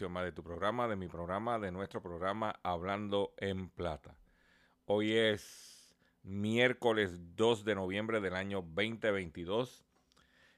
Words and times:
Más 0.00 0.24
de 0.24 0.32
tu 0.32 0.42
programa, 0.42 0.88
de 0.88 0.96
mi 0.96 1.06
programa, 1.06 1.58
de 1.58 1.70
nuestro 1.70 2.02
programa 2.02 2.58
Hablando 2.62 3.34
en 3.36 3.68
Plata. 3.68 4.16
Hoy 4.86 5.12
es 5.12 5.94
miércoles 6.22 7.36
2 7.36 7.64
de 7.66 7.74
noviembre 7.74 8.20
del 8.20 8.34
año 8.34 8.62
2022 8.62 9.84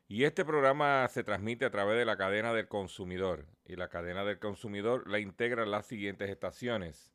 y 0.07 0.23
este 0.23 0.45
programa 0.45 1.09
se 1.09 1.25
transmite 1.25 1.65
a 1.65 1.71
través 1.71 1.99
de 1.99 2.05
la 2.05 2.17
cadena 2.17 2.53
del 2.55 2.69
consumidor 2.69 3.47
y 3.65 3.75
la 3.75 3.89
cadena 3.89 4.25
del 4.25 4.39
consumidor 4.39 5.11
la 5.11 5.19
integra 5.19 5.67
las 5.67 5.87
siguientes 5.87 6.31
estaciones. 6.31 7.13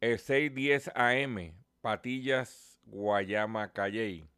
El 0.00 0.18
610 0.18 0.90
AM, 0.96 1.54
Patillas, 1.82 2.80
Guayama, 2.82 3.72
Calley. 3.72 4.28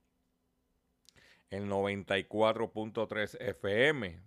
El 1.48 1.66
94.3 1.70 3.40
FM, 3.40 4.20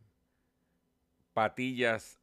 Patillas, 1.34 2.21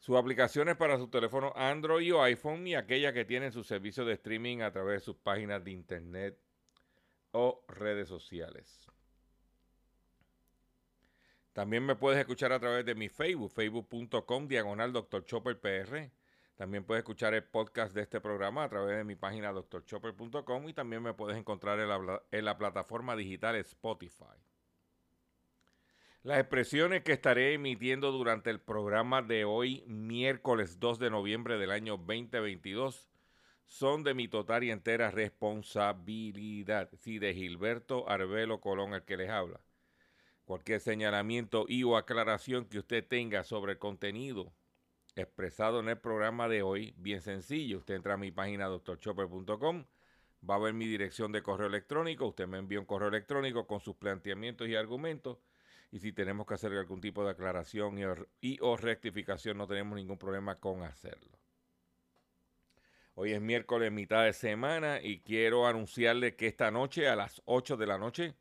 sus 0.00 0.16
aplicaciones 0.16 0.76
para 0.76 0.96
su 0.96 1.08
teléfono 1.08 1.52
Android 1.54 2.14
o 2.14 2.22
iPhone 2.22 2.66
y 2.66 2.74
aquellas 2.74 3.12
que 3.12 3.26
tienen 3.26 3.52
su 3.52 3.62
servicio 3.62 4.04
de 4.06 4.14
streaming 4.14 4.62
a 4.62 4.72
través 4.72 5.00
de 5.00 5.04
sus 5.04 5.16
páginas 5.16 5.62
de 5.62 5.72
internet 5.72 6.38
o 7.32 7.62
redes 7.68 8.08
sociales. 8.08 8.88
También 11.52 11.84
me 11.84 11.96
puedes 11.96 12.18
escuchar 12.18 12.50
a 12.52 12.58
través 12.58 12.86
de 12.86 12.94
mi 12.94 13.10
Facebook, 13.10 13.50
facebook.com 13.50 14.48
diagonal 14.48 14.90
Dr. 14.92 15.26
Chopper 15.26 15.60
PR. 15.60 16.10
También 16.56 16.84
puedes 16.84 17.02
escuchar 17.02 17.34
el 17.34 17.44
podcast 17.44 17.94
de 17.94 18.00
este 18.00 18.22
programa 18.22 18.64
a 18.64 18.68
través 18.70 18.96
de 18.96 19.04
mi 19.04 19.16
página 19.16 19.52
drchopper.com 19.52 20.68
y 20.68 20.72
también 20.72 21.02
me 21.02 21.12
puedes 21.12 21.36
encontrar 21.36 21.78
en 22.30 22.44
la 22.44 22.56
plataforma 22.56 23.16
digital 23.16 23.56
Spotify. 23.56 24.49
Las 26.22 26.38
expresiones 26.38 27.02
que 27.02 27.12
estaré 27.12 27.54
emitiendo 27.54 28.12
durante 28.12 28.50
el 28.50 28.60
programa 28.60 29.22
de 29.22 29.46
hoy, 29.46 29.82
miércoles 29.86 30.78
2 30.78 30.98
de 30.98 31.08
noviembre 31.08 31.56
del 31.56 31.70
año 31.70 31.96
2022, 31.96 33.08
son 33.64 34.04
de 34.04 34.12
mi 34.12 34.28
total 34.28 34.62
y 34.64 34.70
entera 34.70 35.10
responsabilidad. 35.10 36.90
Sí, 36.98 37.18
de 37.18 37.32
Gilberto 37.32 38.06
Arbelo 38.06 38.60
Colón, 38.60 38.92
el 38.92 39.02
que 39.04 39.16
les 39.16 39.30
habla. 39.30 39.62
Cualquier 40.44 40.80
señalamiento 40.80 41.64
y 41.66 41.84
o 41.84 41.96
aclaración 41.96 42.66
que 42.66 42.80
usted 42.80 43.02
tenga 43.08 43.42
sobre 43.42 43.72
el 43.72 43.78
contenido 43.78 44.52
expresado 45.16 45.80
en 45.80 45.88
el 45.88 45.98
programa 45.98 46.48
de 46.48 46.60
hoy, 46.60 46.92
bien 46.98 47.22
sencillo. 47.22 47.78
Usted 47.78 47.94
entra 47.94 48.14
a 48.14 48.18
mi 48.18 48.30
página 48.30 48.68
drchopper.com, 48.68 49.86
va 50.48 50.54
a 50.56 50.58
ver 50.58 50.74
mi 50.74 50.86
dirección 50.86 51.32
de 51.32 51.42
correo 51.42 51.68
electrónico, 51.68 52.26
usted 52.26 52.46
me 52.46 52.58
envía 52.58 52.78
un 52.78 52.84
correo 52.84 53.08
electrónico 53.08 53.66
con 53.66 53.80
sus 53.80 53.96
planteamientos 53.96 54.68
y 54.68 54.76
argumentos 54.76 55.38
y 55.92 55.98
si 55.98 56.12
tenemos 56.12 56.46
que 56.46 56.54
hacer 56.54 56.72
algún 56.72 57.00
tipo 57.00 57.24
de 57.24 57.30
aclaración 57.30 57.98
y 58.40 58.58
o, 58.60 58.76
rectificación, 58.76 59.58
no 59.58 59.66
tenemos 59.66 59.96
ningún 59.96 60.18
problema 60.18 60.56
con 60.56 60.82
hacerlo. 60.82 61.38
Hoy 63.14 63.32
es 63.32 63.40
miércoles, 63.40 63.90
mitad 63.90 64.24
de 64.24 64.32
semana, 64.32 65.00
y 65.02 65.20
quiero 65.20 65.66
anunciarle 65.66 66.36
que 66.36 66.46
esta 66.46 66.70
noche, 66.70 67.08
a 67.08 67.16
las 67.16 67.42
8 67.44 67.76
de 67.76 67.86
la 67.86 67.98
noche, 67.98 68.34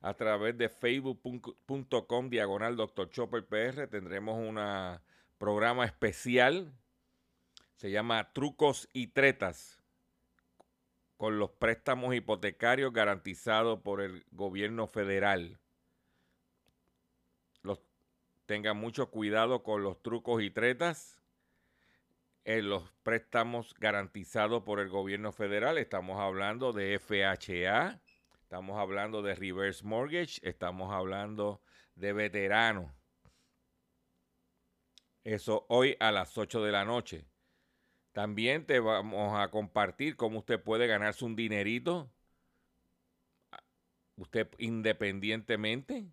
a 0.00 0.14
través 0.14 0.58
de 0.58 0.68
facebook.com 0.68 2.28
diagonal 2.28 2.76
Dr. 2.76 3.08
Chopper 3.10 3.46
PR, 3.46 3.86
tendremos 3.86 4.36
un 4.36 4.58
programa 5.38 5.84
especial. 5.84 6.72
Se 7.76 7.90
llama 7.90 8.32
Trucos 8.32 8.88
y 8.92 9.08
Tretas 9.08 9.78
con 11.16 11.38
los 11.38 11.50
préstamos 11.50 12.14
hipotecarios 12.14 12.92
garantizados 12.92 13.80
por 13.80 14.00
el 14.00 14.24
gobierno 14.32 14.86
federal 14.86 15.59
tengan 18.50 18.76
mucho 18.76 19.12
cuidado 19.12 19.62
con 19.62 19.84
los 19.84 20.02
trucos 20.02 20.42
y 20.42 20.50
tretas 20.50 21.22
en 22.42 22.68
los 22.68 22.90
préstamos 23.04 23.76
garantizados 23.78 24.64
por 24.64 24.80
el 24.80 24.88
gobierno 24.88 25.30
federal. 25.30 25.78
Estamos 25.78 26.18
hablando 26.18 26.72
de 26.72 26.98
FHA, 26.98 28.00
estamos 28.42 28.76
hablando 28.76 29.22
de 29.22 29.36
reverse 29.36 29.84
mortgage, 29.84 30.40
estamos 30.42 30.92
hablando 30.92 31.62
de 31.94 32.12
veteranos. 32.12 32.92
Eso 35.22 35.64
hoy 35.68 35.96
a 36.00 36.10
las 36.10 36.36
8 36.36 36.64
de 36.64 36.72
la 36.72 36.84
noche. 36.84 37.28
También 38.10 38.66
te 38.66 38.80
vamos 38.80 39.32
a 39.38 39.48
compartir 39.52 40.16
cómo 40.16 40.40
usted 40.40 40.60
puede 40.60 40.88
ganarse 40.88 41.24
un 41.24 41.36
dinerito, 41.36 42.10
usted 44.16 44.48
independientemente 44.58 46.10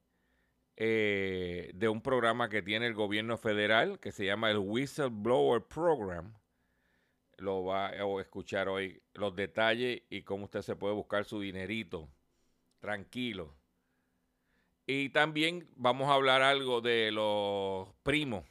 eh, 0.80 1.72
de 1.74 1.90
un 1.90 2.02
programa 2.02 2.50
que 2.50 2.62
tiene 2.62 2.86
el 2.86 2.94
gobierno 2.94 3.36
federal 3.38 4.00
que 4.00 4.12
se 4.12 4.26
llama 4.26 4.52
el 4.52 4.60
Whistleblower 4.60 5.64
Program. 5.64 6.36
Lo 7.38 7.66
va 7.66 7.88
a 7.88 8.22
escuchar 8.22 8.70
hoy 8.70 9.02
los 9.16 9.36
detalles 9.36 10.04
y 10.10 10.22
cómo 10.22 10.46
usted 10.46 10.62
se 10.62 10.76
puede 10.76 10.94
buscar 10.94 11.26
su 11.26 11.40
dinerito 11.40 12.08
tranquilo. 12.80 13.58
Y 14.86 15.10
también 15.10 15.68
vamos 15.76 16.10
a 16.10 16.14
hablar 16.14 16.44
algo 16.44 16.80
de 16.80 17.12
los 17.12 17.90
primos 18.04 18.46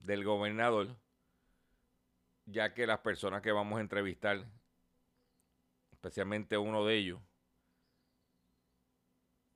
del 0.00 0.24
gobernador, 0.24 0.96
ya 2.46 2.74
que 2.74 2.86
las 2.86 2.98
personas 2.98 3.42
que 3.42 3.52
vamos 3.52 3.78
a 3.78 3.82
entrevistar, 3.82 4.44
especialmente 5.92 6.58
uno 6.58 6.84
de 6.84 6.96
ellos, 6.96 7.20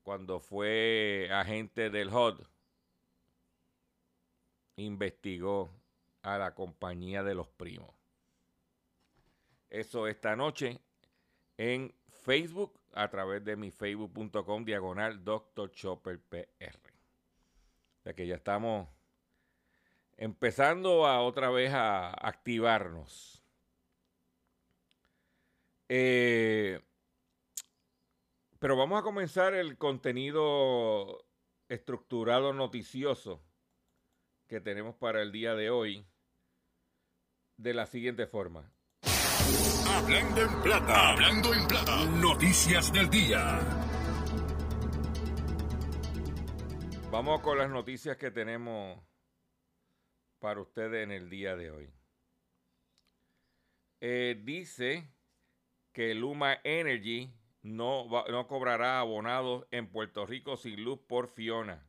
cuando 0.08 0.40
fue 0.40 1.28
agente 1.30 1.90
del 1.90 2.08
HOD, 2.08 2.40
investigó 4.76 5.68
a 6.22 6.38
la 6.38 6.54
compañía 6.54 7.22
de 7.22 7.34
los 7.34 7.46
primos. 7.46 7.94
Eso 9.68 10.06
esta 10.06 10.34
noche 10.34 10.80
en 11.58 11.94
Facebook 12.08 12.80
a 12.94 13.10
través 13.10 13.44
de 13.44 13.56
mi 13.56 13.70
facebook.com 13.70 14.64
diagonal 14.64 15.22
Dr. 15.22 15.70
Chopper 15.72 16.18
PR. 16.18 18.14
Que 18.16 18.26
ya 18.26 18.36
estamos 18.36 18.88
empezando 20.16 21.06
a 21.06 21.20
otra 21.20 21.50
vez 21.50 21.70
a 21.74 22.14
activarnos. 22.26 23.42
Eh, 25.90 26.80
pero 28.58 28.76
vamos 28.76 28.98
a 28.98 29.02
comenzar 29.02 29.54
el 29.54 29.78
contenido 29.78 31.24
estructurado 31.68 32.52
noticioso 32.52 33.42
que 34.48 34.60
tenemos 34.60 34.96
para 34.96 35.22
el 35.22 35.30
día 35.30 35.54
de 35.54 35.70
hoy 35.70 36.04
de 37.56 37.74
la 37.74 37.86
siguiente 37.86 38.26
forma. 38.26 38.72
Hablando 39.88 40.42
en 40.42 40.62
plata. 40.62 41.10
Hablando 41.10 41.54
en 41.54 41.68
plata. 41.68 42.04
Noticias 42.06 42.92
del 42.92 43.10
día. 43.10 43.60
Vamos 47.10 47.40
con 47.40 47.58
las 47.58 47.70
noticias 47.70 48.16
que 48.16 48.30
tenemos 48.30 48.98
para 50.38 50.60
ustedes 50.60 51.04
en 51.04 51.10
el 51.10 51.30
día 51.30 51.56
de 51.56 51.70
hoy. 51.70 51.90
Eh, 54.00 54.40
dice 54.44 55.08
que 55.92 56.14
Luma 56.14 56.58
Energy 56.62 57.37
no, 57.62 58.08
va- 58.08 58.24
no 58.28 58.46
cobrará 58.46 59.00
abonados 59.00 59.66
en 59.70 59.90
Puerto 59.90 60.26
Rico 60.26 60.56
sin 60.56 60.82
luz 60.84 60.98
por 61.06 61.28
Fiona. 61.28 61.86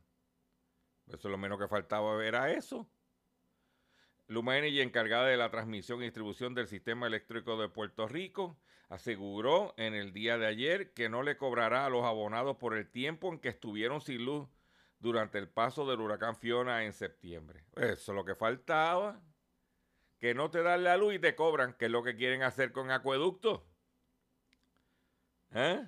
Eso 1.06 1.28
es 1.28 1.32
lo 1.32 1.38
menos 1.38 1.58
que 1.58 1.68
faltaba 1.68 2.14
ver 2.16 2.36
a 2.36 2.52
eso. 2.52 2.88
Luma 4.26 4.56
Energy, 4.58 4.80
encargada 4.80 5.26
de 5.26 5.36
la 5.36 5.50
transmisión 5.50 6.00
y 6.00 6.04
distribución 6.04 6.54
del 6.54 6.68
sistema 6.68 7.08
eléctrico 7.08 7.60
de 7.60 7.68
Puerto 7.68 8.06
Rico, 8.06 8.60
aseguró 8.88 9.74
en 9.76 9.94
el 9.94 10.12
día 10.12 10.38
de 10.38 10.46
ayer 10.46 10.92
que 10.92 11.08
no 11.08 11.22
le 11.22 11.36
cobrará 11.36 11.86
a 11.86 11.90
los 11.90 12.04
abonados 12.04 12.56
por 12.56 12.76
el 12.76 12.88
tiempo 12.88 13.32
en 13.32 13.40
que 13.40 13.48
estuvieron 13.48 14.00
sin 14.00 14.24
luz 14.24 14.48
durante 15.00 15.38
el 15.38 15.48
paso 15.48 15.88
del 15.88 16.00
huracán 16.00 16.36
Fiona 16.36 16.84
en 16.84 16.92
septiembre. 16.92 17.64
Eso 17.74 18.12
es 18.12 18.16
lo 18.16 18.24
que 18.24 18.34
faltaba. 18.34 19.20
Que 20.18 20.34
no 20.34 20.50
te 20.50 20.62
dan 20.62 20.84
la 20.84 20.96
luz 20.96 21.14
y 21.14 21.18
te 21.18 21.34
cobran, 21.34 21.72
que 21.72 21.86
es 21.86 21.90
lo 21.90 22.02
que 22.04 22.14
quieren 22.14 22.42
hacer 22.42 22.72
con 22.72 22.90
acueductos. 22.90 23.62
¿Eh? 25.52 25.84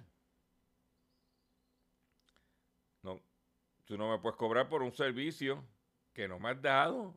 No, 3.03 3.21
tú 3.85 3.97
no 3.97 4.11
me 4.11 4.19
puedes 4.19 4.37
cobrar 4.37 4.69
por 4.69 4.83
un 4.83 4.93
servicio 4.93 5.65
que 6.13 6.29
no 6.29 6.39
me 6.39 6.51
has 6.51 6.63
dado. 6.63 7.17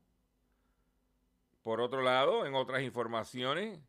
Por 1.63 1.81
otro 1.81 2.01
lado, 2.01 2.45
en 2.45 2.53
otras 2.53 2.83
informaciones, 2.83 3.79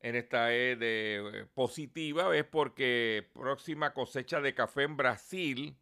en 0.00 0.14
esta 0.14 0.52
es 0.52 0.78
de 0.78 1.40
eh, 1.40 1.46
positiva, 1.54 2.36
es 2.36 2.44
porque 2.44 3.28
próxima 3.32 3.94
cosecha 3.94 4.40
de 4.40 4.54
café 4.54 4.82
en 4.82 4.96
Brasil 4.96 5.76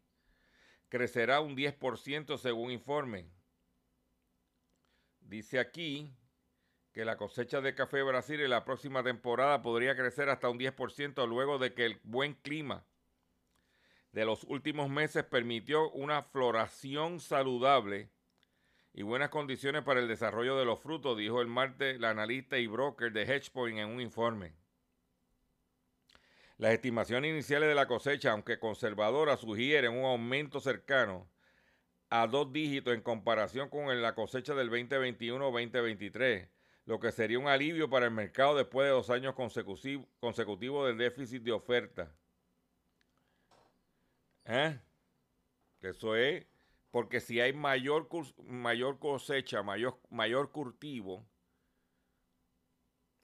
crecerá 0.87 1.41
un 1.41 1.55
10% 1.55 2.37
según 2.37 2.71
informe. 2.71 3.29
Dice 5.19 5.59
aquí 5.59 6.13
que 6.95 7.03
la 7.03 7.17
cosecha 7.17 7.59
de 7.59 7.75
café 7.75 8.01
Brasil 8.03 8.39
en 8.39 8.49
la 8.49 8.63
próxima 8.63 9.03
temporada 9.03 9.61
podría 9.61 9.97
crecer 9.97 10.29
hasta 10.29 10.47
un 10.49 10.57
10% 10.57 11.27
luego 11.27 11.59
de 11.59 11.73
que 11.73 11.85
el 11.85 11.99
buen 12.03 12.35
clima 12.35 12.85
de 14.13 14.23
los 14.23 14.45
últimos 14.45 14.89
meses 14.89 15.25
permitió 15.25 15.91
una 15.91 16.23
floración 16.23 17.19
saludable 17.19 18.09
y 18.93 19.03
buenas 19.03 19.27
condiciones 19.27 19.83
para 19.83 19.99
el 19.99 20.07
desarrollo 20.07 20.55
de 20.55 20.63
los 20.63 20.79
frutos, 20.79 21.17
dijo 21.17 21.41
el 21.41 21.47
martes 21.47 21.99
la 21.99 22.11
analista 22.11 22.57
y 22.59 22.67
broker 22.67 23.11
de 23.11 23.23
Hedgepoint 23.23 23.77
en 23.77 23.89
un 23.89 23.99
informe. 23.99 24.53
Las 26.57 26.71
estimaciones 26.71 27.29
iniciales 27.29 27.67
de 27.67 27.75
la 27.75 27.87
cosecha, 27.87 28.31
aunque 28.31 28.57
conservadoras, 28.57 29.41
sugieren 29.41 29.91
un 29.91 30.05
aumento 30.05 30.61
cercano 30.61 31.29
a 32.09 32.25
dos 32.27 32.53
dígitos 32.53 32.93
en 32.93 33.01
comparación 33.01 33.67
con 33.67 34.01
la 34.01 34.15
cosecha 34.15 34.55
del 34.55 34.71
2021-2023, 34.71 36.54
lo 36.85 36.99
que 36.99 37.11
sería 37.11 37.39
un 37.39 37.47
alivio 37.47 37.89
para 37.89 38.05
el 38.05 38.11
mercado 38.11 38.55
después 38.55 38.85
de 38.85 38.91
dos 38.91 39.09
años 39.09 39.33
consecutivos 39.33 40.07
consecutivos 40.19 40.87
de 40.87 40.95
déficit 40.95 41.41
de 41.43 41.51
oferta. 41.51 42.15
¿Eh? 44.45 44.79
Eso 45.81 46.15
es 46.15 46.45
porque 46.91 47.19
si 47.19 47.41
hay 47.41 47.51
mayor, 47.51 48.07
mayor 48.45 48.99
cosecha, 48.99 49.61
mayor, 49.63 49.99
mayor 50.09 50.51
cultivo, 50.51 51.27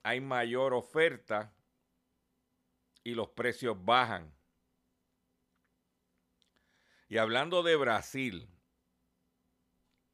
hay 0.02 0.20
mayor 0.20 0.74
oferta 0.74 1.54
y 3.02 3.14
los 3.14 3.30
precios 3.30 3.82
bajan. 3.82 4.34
Y 7.08 7.18
hablando 7.18 7.62
de 7.62 7.76
Brasil, 7.76 8.48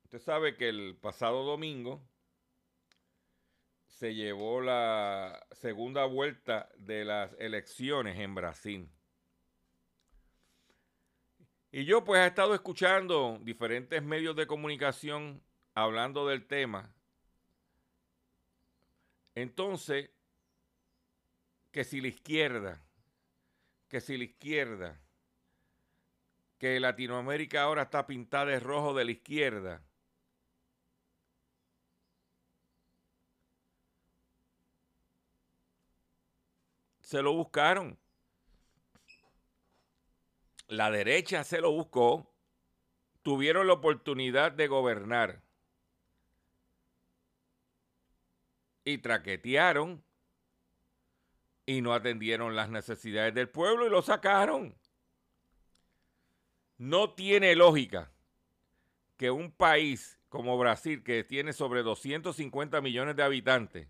usted 0.05 0.21
sabe 0.21 0.57
que 0.57 0.69
el 0.69 0.97
pasado 0.97 1.45
domingo 1.45 2.08
se 3.99 4.15
llevó 4.15 4.61
la 4.61 5.45
segunda 5.51 6.05
vuelta 6.05 6.69
de 6.77 7.05
las 7.05 7.33
elecciones 7.41 8.17
en 8.21 8.33
Brasil. 8.33 8.89
Y 11.73 11.85
yo 11.85 12.05
pues 12.05 12.21
he 12.21 12.27
estado 12.29 12.55
escuchando 12.55 13.41
diferentes 13.43 14.01
medios 14.01 14.37
de 14.37 14.47
comunicación 14.47 15.43
hablando 15.75 16.29
del 16.29 16.47
tema. 16.47 16.95
Entonces, 19.35 20.11
que 21.73 21.83
si 21.83 22.01
la 22.01 22.07
izquierda, 22.07 22.81
que 23.89 24.01
si 24.01 24.17
la 24.17 24.25
izquierda, 24.25 25.01
que 26.57 26.79
Latinoamérica 26.79 27.63
ahora 27.63 27.83
está 27.83 28.07
pintada 28.07 28.47
de 28.47 28.61
rojo 28.61 28.95
de 28.95 29.05
la 29.07 29.11
izquierda. 29.11 29.83
Se 37.09 37.23
lo 37.23 37.33
buscaron. 37.33 37.99
La 40.67 40.91
derecha 40.91 41.43
se 41.43 41.63
lo 41.63 41.73
buscó. 41.73 42.31
Tuvieron 43.23 43.67
la 43.67 43.73
oportunidad 43.73 44.53
de 44.53 44.67
gobernar. 44.67 45.41
Y 48.85 48.99
traquetearon. 48.99 50.05
Y 51.65 51.81
no 51.81 51.95
atendieron 51.95 52.55
las 52.55 52.69
necesidades 52.69 53.33
del 53.33 53.49
pueblo 53.49 53.87
y 53.87 53.91
lo 53.91 54.03
sacaron. 54.03 54.77
No 56.77 57.15
tiene 57.15 57.57
lógica 57.57 58.13
que 59.17 59.31
un 59.31 59.51
país 59.51 60.19
como 60.29 60.59
Brasil, 60.59 61.03
que 61.03 61.25
tiene 61.25 61.55
sobre 61.55 61.83
250 61.83 62.83
millones 62.83 63.17
de 63.17 63.23
habitantes, 63.23 63.89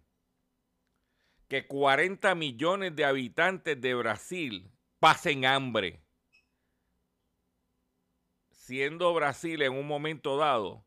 que 1.48 1.66
40 1.66 2.34
millones 2.34 2.94
de 2.94 3.04
habitantes 3.04 3.80
de 3.80 3.94
Brasil 3.94 4.70
pasen 4.98 5.46
hambre, 5.46 6.02
siendo 8.50 9.14
Brasil 9.14 9.62
en 9.62 9.72
un 9.72 9.86
momento 9.86 10.36
dado 10.36 10.84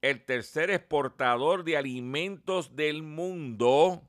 el 0.00 0.24
tercer 0.24 0.70
exportador 0.70 1.64
de 1.64 1.76
alimentos 1.76 2.74
del 2.74 3.02
mundo 3.02 4.02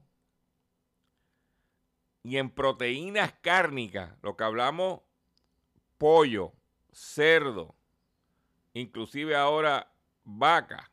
y 2.24 2.38
en 2.38 2.50
proteínas 2.50 3.34
cárnicas, 3.42 4.16
lo 4.22 4.38
que 4.38 4.46
hablamos 4.46 5.02
pollo, 5.98 6.54
cerdo, 6.94 7.76
inclusive 8.74 9.36
ahora 9.36 9.92
vaca, 10.24 10.90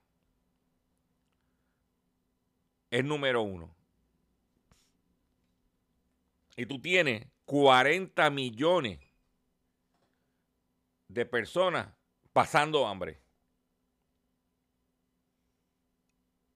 es 2.90 3.04
número 3.04 3.42
uno. 3.42 3.77
Y 6.58 6.66
tú 6.66 6.80
tienes 6.80 7.24
40 7.44 8.30
millones 8.30 8.98
de 11.06 11.24
personas 11.24 11.94
pasando 12.32 12.84
hambre. 12.84 13.22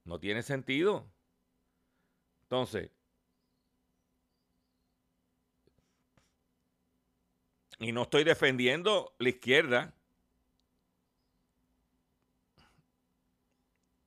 No 0.03 0.19
tiene 0.19 0.43
sentido. 0.43 1.09
Entonces, 2.43 2.91
y 7.79 7.93
no 7.93 8.03
estoy 8.03 8.25
defendiendo 8.25 9.15
la 9.21 9.29
izquierda, 9.29 9.95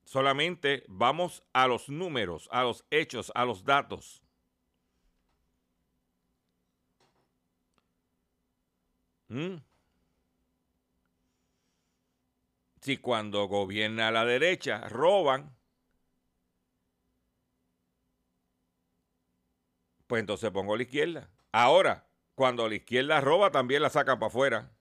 solamente 0.03 0.83
vamos 0.89 1.41
a 1.53 1.67
los 1.67 1.87
números, 1.87 2.49
a 2.51 2.63
los 2.63 2.83
hechos, 2.89 3.31
a 3.33 3.45
los 3.45 3.63
datos. 3.63 4.24
¿Mm? 9.29 9.57
Si 12.81 12.97
cuando 12.97 13.47
gobierna 13.47 14.11
la 14.11 14.25
derecha 14.25 14.87
roban, 14.89 15.55
pues 20.07 20.19
entonces 20.21 20.51
pongo 20.51 20.75
la 20.77 20.83
izquierda. 20.83 21.29
Ahora, 21.51 22.07
cuando 22.35 22.67
la 22.69 22.75
izquierda 22.75 23.21
roba, 23.21 23.51
también 23.51 23.81
la 23.81 23.89
sacan 23.89 24.19
para 24.19 24.27
afuera. 24.27 24.71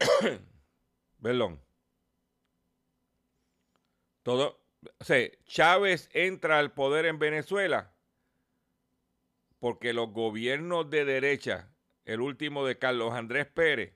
Perdón. 1.22 1.60
Todo, 4.22 4.58
o 5.00 5.04
sea, 5.04 5.28
Chávez 5.44 6.08
entra 6.12 6.58
al 6.58 6.72
poder 6.72 7.06
en 7.06 7.18
Venezuela 7.18 7.94
porque 9.58 9.92
los 9.92 10.12
gobiernos 10.12 10.88
de 10.90 11.04
derecha, 11.04 11.72
el 12.04 12.20
último 12.20 12.64
de 12.64 12.78
Carlos 12.78 13.12
Andrés 13.12 13.46
Pérez, 13.46 13.94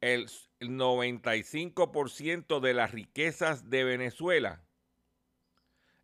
el 0.00 0.28
95% 0.60 2.60
de 2.60 2.74
las 2.74 2.92
riquezas 2.92 3.68
de 3.68 3.84
Venezuela 3.84 4.64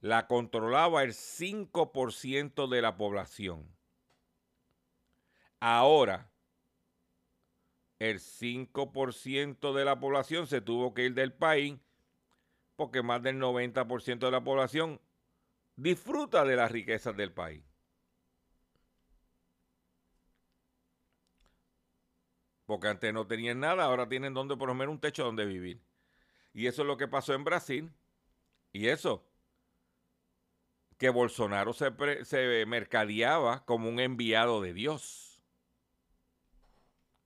la 0.00 0.26
controlaba 0.26 1.02
el 1.02 1.14
5% 1.14 2.68
de 2.68 2.82
la 2.82 2.96
población. 2.96 3.74
Ahora, 5.60 6.30
el 7.98 8.20
5% 8.20 9.72
de 9.72 9.84
la 9.84 9.98
población 9.98 10.46
se 10.46 10.60
tuvo 10.60 10.92
que 10.92 11.04
ir 11.04 11.14
del 11.14 11.32
país 11.32 11.78
porque 12.76 13.02
más 13.02 13.22
del 13.22 13.38
90% 13.40 14.18
de 14.18 14.30
la 14.30 14.42
población 14.42 15.00
disfruta 15.76 16.44
de 16.44 16.56
las 16.56 16.70
riquezas 16.70 17.16
del 17.16 17.32
país. 17.32 17.64
Porque 22.66 22.88
antes 22.88 23.12
no 23.12 23.26
tenían 23.26 23.60
nada, 23.60 23.84
ahora 23.84 24.08
tienen 24.08 24.34
donde 24.34 24.56
por 24.56 24.68
lo 24.68 24.74
menos 24.74 24.94
un 24.94 25.00
techo 25.00 25.24
donde 25.24 25.44
vivir. 25.44 25.82
Y 26.54 26.66
eso 26.66 26.82
es 26.82 26.88
lo 26.88 26.96
que 26.96 27.08
pasó 27.08 27.34
en 27.34 27.44
Brasil. 27.44 27.92
Y 28.72 28.88
eso, 28.88 29.24
que 30.98 31.10
Bolsonaro 31.10 31.72
se, 31.72 32.64
mercadeaba 32.66 33.64
como 33.66 33.88
un 33.88 34.00
enviado 34.00 34.62
de 34.62 34.72
Dios. 34.72 35.42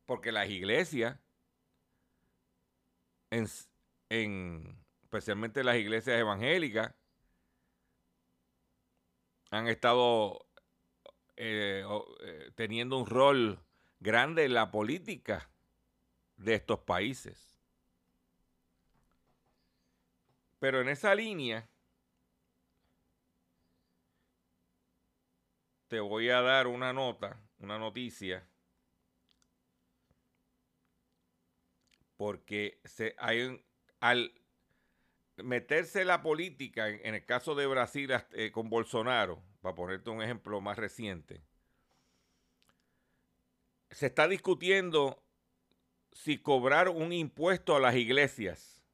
Porque 0.06 0.32
las 0.32 0.48
iglesias, 0.48 1.18
en, 3.30 3.46
especialmente 5.08 5.64
las 5.64 5.76
iglesias 5.76 6.20
evangélicas, 6.20 6.94
han 9.50 9.66
estado 9.66 10.46
eh, 11.34 11.82
eh, 12.20 12.52
teniendo 12.54 12.98
un 12.98 13.06
rol 13.06 13.58
grande 14.00 14.44
en 14.44 14.52
la 14.52 14.70
política 14.70 15.50
de 16.36 16.56
estos 16.56 16.80
países. 16.80 17.58
Pero 20.58 20.82
en 20.82 20.90
esa 20.90 21.14
línea, 21.14 21.66
te 25.86 26.00
voy 26.00 26.28
a 26.28 26.42
dar 26.42 26.66
una 26.66 26.92
nota, 26.92 27.40
una 27.60 27.78
noticia, 27.78 28.46
porque 32.18 32.78
se, 32.84 33.14
hay 33.16 33.64
al 34.00 34.34
meterse 35.42 36.04
la 36.04 36.22
política, 36.22 36.88
en, 36.88 37.14
el 37.14 37.24
caso 37.24 37.54
de 37.54 37.66
Brasil 37.66 38.10
eh, 38.32 38.50
con 38.50 38.68
Bolsonaro, 38.70 39.42
para 39.60 39.74
ponerte 39.74 40.10
un 40.10 40.22
ejemplo 40.22 40.60
más 40.60 40.78
reciente, 40.78 41.42
se 43.90 44.06
está 44.06 44.28
discutiendo 44.28 45.22
si 46.12 46.38
cobrar 46.38 46.88
un 46.88 47.12
impuesto 47.12 47.76
a 47.76 47.80
las 47.80 47.94
iglesias. 47.94 48.84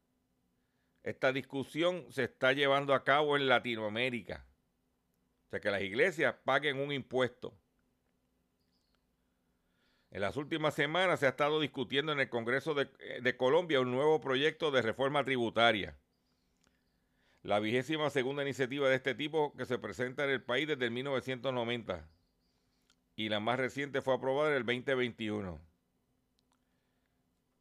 Esta 1.02 1.32
discusión 1.32 2.06
se 2.10 2.24
está 2.24 2.52
llevando 2.52 2.94
a 2.94 3.04
cabo 3.04 3.36
en 3.36 3.48
Latinoamérica. 3.48 4.46
O 5.46 5.50
sea, 5.50 5.60
que 5.60 5.70
las 5.70 5.82
iglesias 5.82 6.34
paguen 6.44 6.78
un 6.78 6.92
impuesto. 6.92 7.58
En 10.10 10.20
las 10.20 10.36
últimas 10.36 10.74
semanas 10.74 11.20
se 11.20 11.26
ha 11.26 11.30
estado 11.30 11.60
discutiendo 11.60 12.12
en 12.12 12.20
el 12.20 12.28
Congreso 12.28 12.72
de, 12.74 12.86
de 13.20 13.36
Colombia 13.36 13.80
un 13.80 13.90
nuevo 13.90 14.20
proyecto 14.20 14.70
de 14.70 14.80
reforma 14.80 15.24
tributaria 15.24 15.98
la 17.44 17.60
vigésima 17.60 18.08
segunda 18.08 18.42
iniciativa 18.42 18.88
de 18.88 18.96
este 18.96 19.14
tipo 19.14 19.54
que 19.54 19.66
se 19.66 19.78
presenta 19.78 20.24
en 20.24 20.30
el 20.30 20.42
país 20.42 20.66
desde 20.66 20.86
el 20.86 20.90
1990 20.92 22.08
y 23.16 23.28
la 23.28 23.38
más 23.38 23.58
reciente 23.58 24.00
fue 24.00 24.14
aprobada 24.14 24.50
en 24.50 24.56
el 24.56 24.64
2021. 24.64 25.60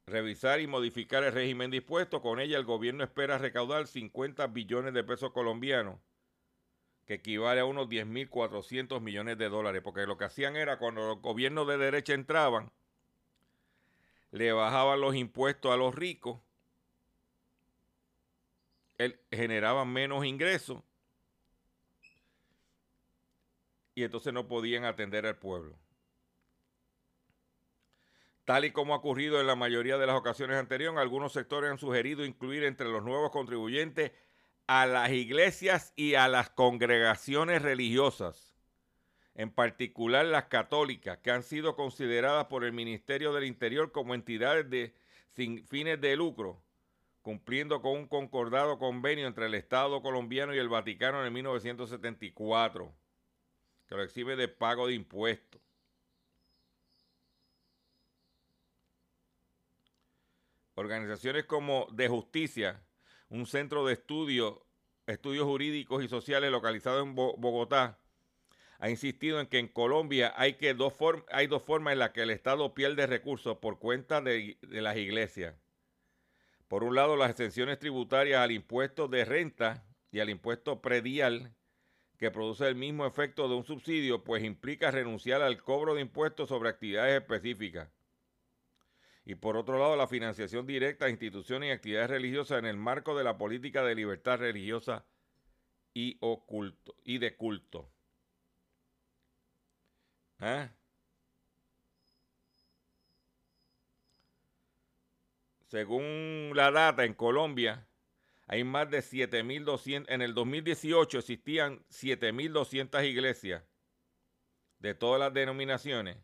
Revisar 0.07 0.61
y 0.61 0.67
modificar 0.67 1.23
el 1.25 1.33
régimen 1.33 1.69
dispuesto, 1.69 2.21
con 2.21 2.39
ella 2.39 2.57
el 2.57 2.63
gobierno 2.63 3.03
espera 3.03 3.37
recaudar 3.37 3.85
50 3.85 4.47
billones 4.47 4.93
de 4.93 5.03
pesos 5.03 5.31
colombianos, 5.31 5.99
que 7.05 7.15
equivale 7.15 7.59
a 7.59 7.65
unos 7.65 7.89
10.400 7.89 9.01
millones 9.01 9.37
de 9.37 9.49
dólares, 9.49 9.81
porque 9.83 10.07
lo 10.07 10.17
que 10.17 10.25
hacían 10.25 10.55
era 10.55 10.79
cuando 10.79 11.07
los 11.07 11.21
gobiernos 11.21 11.67
de 11.67 11.77
derecha 11.77 12.13
entraban, 12.13 12.71
le 14.31 14.53
bajaban 14.53 15.01
los 15.01 15.13
impuestos 15.13 15.73
a 15.73 15.77
los 15.77 15.93
ricos 15.93 16.39
generaban 19.31 19.91
menos 19.91 20.25
ingresos 20.25 20.83
y 23.95 24.03
entonces 24.03 24.33
no 24.33 24.47
podían 24.47 24.85
atender 24.85 25.25
al 25.25 25.37
pueblo. 25.37 25.77
Tal 28.45 28.65
y 28.65 28.71
como 28.71 28.93
ha 28.93 28.97
ocurrido 28.97 29.39
en 29.39 29.47
la 29.47 29.55
mayoría 29.55 29.97
de 29.97 30.05
las 30.05 30.17
ocasiones 30.17 30.57
anteriores, 30.57 30.99
algunos 30.99 31.31
sectores 31.31 31.71
han 31.71 31.77
sugerido 31.77 32.25
incluir 32.25 32.65
entre 32.65 32.89
los 32.89 33.03
nuevos 33.03 33.31
contribuyentes 33.31 34.11
a 34.67 34.85
las 34.85 35.11
iglesias 35.11 35.93
y 35.95 36.15
a 36.15 36.27
las 36.27 36.49
congregaciones 36.49 37.61
religiosas, 37.61 38.53
en 39.35 39.49
particular 39.49 40.25
las 40.25 40.45
católicas, 40.45 41.19
que 41.19 41.31
han 41.31 41.43
sido 41.43 41.75
consideradas 41.75 42.45
por 42.45 42.65
el 42.65 42.73
Ministerio 42.73 43.33
del 43.33 43.45
Interior 43.45 43.91
como 43.91 44.13
entidades 44.13 44.69
de, 44.69 44.93
sin 45.29 45.65
fines 45.65 46.01
de 46.01 46.15
lucro, 46.17 46.62
cumpliendo 47.23 47.81
con 47.81 47.93
un 47.93 48.07
concordado 48.07 48.77
convenio 48.77 49.25
entre 49.27 49.47
el 49.47 49.55
Estado 49.55 50.01
colombiano 50.01 50.53
y 50.53 50.59
el 50.59 50.67
Vaticano 50.67 51.25
en 51.25 51.33
1974, 51.33 52.93
que 53.87 53.95
lo 53.95 54.03
exhibe 54.03 54.35
de 54.35 54.49
pago 54.49 54.87
de 54.87 54.93
impuestos. 54.93 55.61
Organizaciones 60.75 61.45
como 61.45 61.87
De 61.93 62.09
Justicia, 62.09 62.83
un 63.29 63.45
centro 63.45 63.85
de 63.85 63.93
estudio, 63.93 64.65
estudios 65.07 65.45
jurídicos 65.45 66.03
y 66.03 66.09
sociales 66.09 66.51
localizado 66.51 67.01
en 67.01 67.15
Bogotá, 67.15 67.99
ha 68.79 68.89
insistido 68.89 69.39
en 69.39 69.47
que 69.47 69.59
en 69.59 69.69
Colombia 69.69 70.33
hay, 70.35 70.55
que 70.55 70.73
dos, 70.73 70.93
hay 71.31 71.47
dos 71.47 71.63
formas 71.63 71.93
en 71.93 71.99
las 71.99 72.09
que 72.09 72.23
el 72.23 72.31
Estado 72.31 72.73
pierde 72.73 73.07
recursos 73.07 73.59
por 73.59 73.79
cuenta 73.79 74.19
de 74.19 74.57
las 74.61 74.97
iglesias. 74.97 75.55
Por 76.73 76.83
un 76.83 76.95
lado, 76.95 77.15
las 77.15 77.29
exenciones 77.29 77.77
tributarias 77.77 78.41
al 78.41 78.51
impuesto 78.51 79.07
de 79.07 79.25
renta 79.25 79.85
y 80.09 80.21
al 80.21 80.31
impuesto 80.31 80.81
predial, 80.81 81.53
que 82.17 82.31
produce 82.31 82.67
el 82.67 82.73
mismo 82.73 83.05
efecto 83.05 83.47
de 83.47 83.53
un 83.53 83.63
subsidio, 83.63 84.23
pues 84.23 84.43
implica 84.43 84.89
renunciar 84.89 85.43
al 85.43 85.61
cobro 85.61 85.93
de 85.93 86.01
impuestos 86.01 86.49
sobre 86.49 86.69
actividades 86.69 87.21
específicas. 87.21 87.91
Y 89.23 89.35
por 89.35 89.55
otro 89.55 89.77
lado, 89.77 89.95
la 89.95 90.07
financiación 90.07 90.65
directa 90.65 91.05
a 91.05 91.09
instituciones 91.11 91.69
y 91.69 91.73
actividades 91.73 92.09
religiosas 92.09 92.57
en 92.57 92.65
el 92.65 92.77
marco 92.77 93.15
de 93.15 93.23
la 93.23 93.37
política 93.37 93.83
de 93.83 93.93
libertad 93.93 94.39
religiosa 94.39 95.05
y, 95.93 96.19
y 97.03 97.17
de 97.19 97.35
culto. 97.35 97.87
¿Ah? 100.39 100.71
Según 105.73 106.51
la 106.53 106.69
data, 106.69 107.03
en 107.03 107.15
Colombia 107.15 107.87
hay 108.45 108.63
más 108.63 108.91
de 108.91 108.99
7.200, 108.99 110.05
en 110.07 110.21
el 110.21 110.35
2018 110.35 111.17
existían 111.17 111.83
7.200 111.87 113.03
iglesias 113.09 113.63
de 114.77 114.93
todas 114.93 115.19
las 115.19 115.33
denominaciones. 115.33 116.17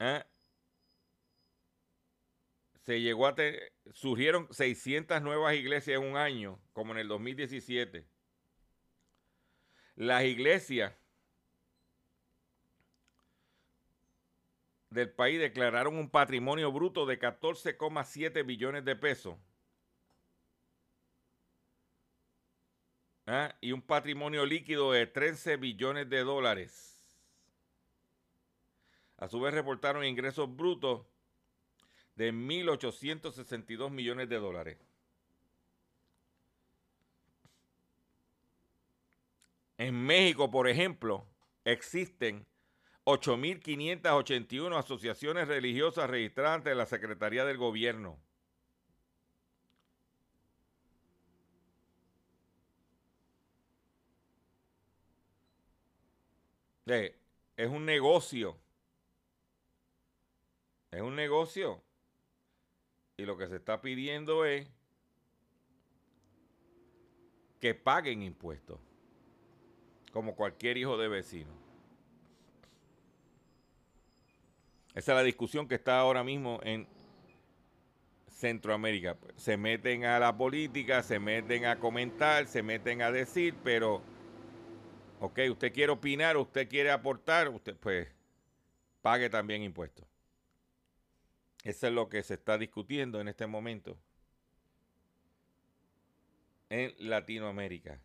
¿Eh? 0.00 0.24
Se 2.82 3.00
llegó 3.00 3.28
a 3.28 3.36
surgieron 3.92 4.52
600 4.52 5.22
nuevas 5.22 5.54
iglesias 5.54 6.00
en 6.00 6.10
un 6.10 6.16
año, 6.16 6.60
como 6.72 6.94
en 6.94 6.98
el 6.98 7.06
2017. 7.06 8.08
Las 9.94 10.24
iglesias 10.24 10.94
del 14.96 15.10
país 15.10 15.38
declararon 15.38 15.98
un 15.98 16.08
patrimonio 16.08 16.72
bruto 16.72 17.04
de 17.04 17.20
14,7 17.20 18.46
billones 18.46 18.82
de 18.82 18.96
pesos. 18.96 19.36
¿Ah? 23.26 23.54
Y 23.60 23.72
un 23.72 23.82
patrimonio 23.82 24.46
líquido 24.46 24.92
de 24.92 25.06
13 25.06 25.58
billones 25.58 26.08
de 26.08 26.20
dólares. 26.20 27.14
A 29.18 29.28
su 29.28 29.38
vez 29.38 29.52
reportaron 29.52 30.02
ingresos 30.02 30.54
brutos 30.56 31.06
de 32.14 32.32
1.862 32.32 33.90
millones 33.90 34.30
de 34.30 34.36
dólares. 34.36 34.78
En 39.76 39.94
México, 39.94 40.50
por 40.50 40.68
ejemplo, 40.68 41.26
existen 41.64 42.46
8.581 43.06 44.76
asociaciones 44.76 45.46
religiosas 45.46 46.10
registradas 46.10 46.56
ante 46.56 46.74
la 46.74 46.86
Secretaría 46.86 47.44
del 47.44 47.56
Gobierno. 47.56 48.18
Es 56.84 57.68
un 57.70 57.84
negocio. 57.84 58.56
Es 60.90 61.00
un 61.00 61.14
negocio. 61.14 61.80
Y 63.16 63.24
lo 63.24 63.38
que 63.38 63.46
se 63.46 63.56
está 63.56 63.80
pidiendo 63.80 64.44
es 64.44 64.68
que 67.60 67.74
paguen 67.74 68.22
impuestos, 68.22 68.80
como 70.12 70.34
cualquier 70.34 70.76
hijo 70.76 70.98
de 70.98 71.08
vecino. 71.08 71.65
Esa 74.96 75.12
es 75.12 75.16
la 75.16 75.22
discusión 75.24 75.68
que 75.68 75.74
está 75.74 75.98
ahora 75.98 76.24
mismo 76.24 76.58
en 76.62 76.88
Centroamérica. 78.28 79.18
Se 79.36 79.58
meten 79.58 80.06
a 80.06 80.18
la 80.18 80.34
política, 80.34 81.02
se 81.02 81.18
meten 81.18 81.66
a 81.66 81.78
comentar, 81.78 82.46
se 82.46 82.62
meten 82.62 83.02
a 83.02 83.12
decir, 83.12 83.54
pero, 83.62 84.02
ok, 85.20 85.38
usted 85.50 85.74
quiere 85.74 85.92
opinar, 85.92 86.38
usted 86.38 86.66
quiere 86.66 86.90
aportar, 86.90 87.50
usted 87.50 87.76
pues 87.76 88.08
pague 89.02 89.28
también 89.28 89.62
impuestos. 89.62 90.06
Eso 91.62 91.88
es 91.88 91.92
lo 91.92 92.08
que 92.08 92.22
se 92.22 92.32
está 92.32 92.56
discutiendo 92.56 93.20
en 93.20 93.28
este 93.28 93.46
momento 93.46 93.98
en 96.70 96.94
Latinoamérica. 96.98 98.00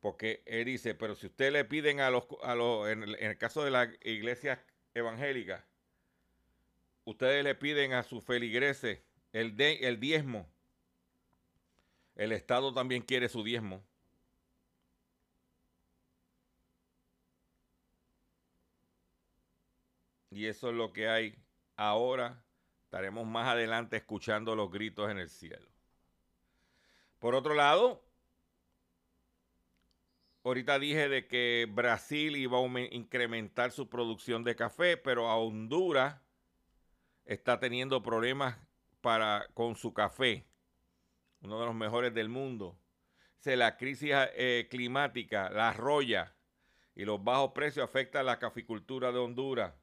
Porque 0.00 0.42
él 0.46 0.64
dice, 0.64 0.96
pero 0.96 1.14
si 1.14 1.26
usted 1.26 1.52
le 1.52 1.64
piden 1.64 2.00
a 2.00 2.10
los, 2.10 2.26
a 2.42 2.56
los 2.56 2.88
en, 2.88 3.04
el, 3.04 3.14
en 3.20 3.30
el 3.30 3.38
caso 3.38 3.62
de 3.62 3.70
las 3.70 3.88
iglesias 4.02 4.58
evangélicas, 4.94 5.62
ustedes 7.04 7.44
le 7.44 7.54
piden 7.54 7.92
a 7.92 8.02
sus 8.02 8.22
feligreses 8.24 9.00
el, 9.32 9.56
de, 9.56 9.74
el 9.88 9.98
diezmo. 9.98 10.48
El 12.14 12.32
Estado 12.32 12.72
también 12.72 13.02
quiere 13.02 13.28
su 13.28 13.42
diezmo. 13.42 13.82
Y 20.30 20.46
eso 20.46 20.70
es 20.70 20.74
lo 20.74 20.92
que 20.92 21.08
hay 21.08 21.34
ahora. 21.76 22.42
Estaremos 22.84 23.26
más 23.26 23.48
adelante 23.48 23.96
escuchando 23.96 24.54
los 24.54 24.70
gritos 24.70 25.10
en 25.10 25.18
el 25.18 25.28
cielo. 25.28 25.68
Por 27.18 27.34
otro 27.34 27.54
lado, 27.54 28.02
ahorita 30.42 30.78
dije 30.78 31.08
de 31.08 31.26
que 31.26 31.66
Brasil 31.70 32.36
iba 32.36 32.58
a 32.58 32.80
incrementar 32.90 33.72
su 33.72 33.88
producción 33.88 34.42
de 34.42 34.56
café, 34.56 34.96
pero 34.96 35.28
a 35.28 35.36
Honduras 35.36 36.21
está 37.24 37.60
teniendo 37.60 38.02
problemas 38.02 38.56
para, 39.00 39.46
con 39.54 39.76
su 39.76 39.92
café, 39.92 40.46
uno 41.42 41.58
de 41.60 41.66
los 41.66 41.74
mejores 41.74 42.14
del 42.14 42.28
mundo. 42.28 42.78
Se 43.38 43.56
la 43.56 43.76
crisis 43.76 44.12
eh, 44.36 44.68
climática, 44.70 45.50
la 45.50 45.70
arroya 45.70 46.34
y 46.94 47.04
los 47.04 47.22
bajos 47.22 47.52
precios 47.52 47.84
afectan 47.84 48.26
la 48.26 48.38
caficultura 48.38 49.10
de 49.12 49.18
Honduras. 49.18 49.74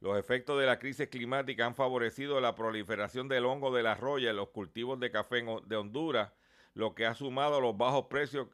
Los 0.00 0.16
efectos 0.18 0.60
de 0.60 0.66
la 0.66 0.78
crisis 0.78 1.08
climática 1.08 1.66
han 1.66 1.74
favorecido 1.74 2.40
la 2.40 2.54
proliferación 2.54 3.28
del 3.28 3.44
hongo 3.44 3.74
de 3.74 3.82
la 3.82 3.94
roya 3.94 4.30
en 4.30 4.36
los 4.36 4.50
cultivos 4.50 5.00
de 5.00 5.10
café 5.10 5.44
de 5.66 5.76
Honduras, 5.76 6.32
lo 6.74 6.94
que 6.94 7.04
ha 7.04 7.14
sumado 7.14 7.56
a 7.56 7.60
los 7.60 7.76
bajos 7.76 8.06
precios, 8.06 8.46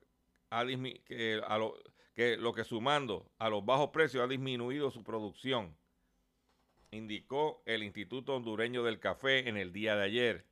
que, 1.07 1.43
lo, 1.59 1.75
que, 2.15 2.37
lo 2.39 2.55
que 2.55 2.65
sumando 2.65 3.31
a 3.39 3.51
los 3.51 3.65
bajos 3.65 3.91
precios 3.91 4.25
ha 4.25 4.27
disminuido 4.27 4.91
su 4.91 5.05
producción, 5.05 5.77
indicó 6.95 7.63
el 7.67 7.83
Instituto 7.83 8.37
Hondureño 8.37 8.83
del 8.83 9.01
Café 9.01 9.49
en 9.49 9.57
el 9.57 9.73
día 9.73 9.97
de 9.97 10.05
ayer. 10.05 10.45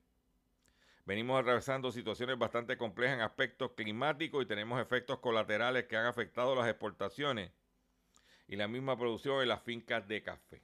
Venimos 1.05 1.41
atravesando 1.41 1.91
situaciones 1.91 2.39
bastante 2.39 2.77
complejas 2.77 3.17
en 3.17 3.23
aspectos 3.23 3.73
climáticos 3.73 4.43
y 4.43 4.47
tenemos 4.47 4.81
efectos 4.81 5.19
colaterales 5.19 5.85
que 5.85 5.97
han 5.97 6.07
afectado 6.07 6.55
las 6.55 6.69
exportaciones 6.69 7.51
y 8.49 8.57
la 8.57 8.69
misma 8.69 8.97
producción 8.97 9.43
en 9.43 9.49
las 9.49 9.63
fincas 9.63 10.07
de 10.07 10.23
café 10.23 10.63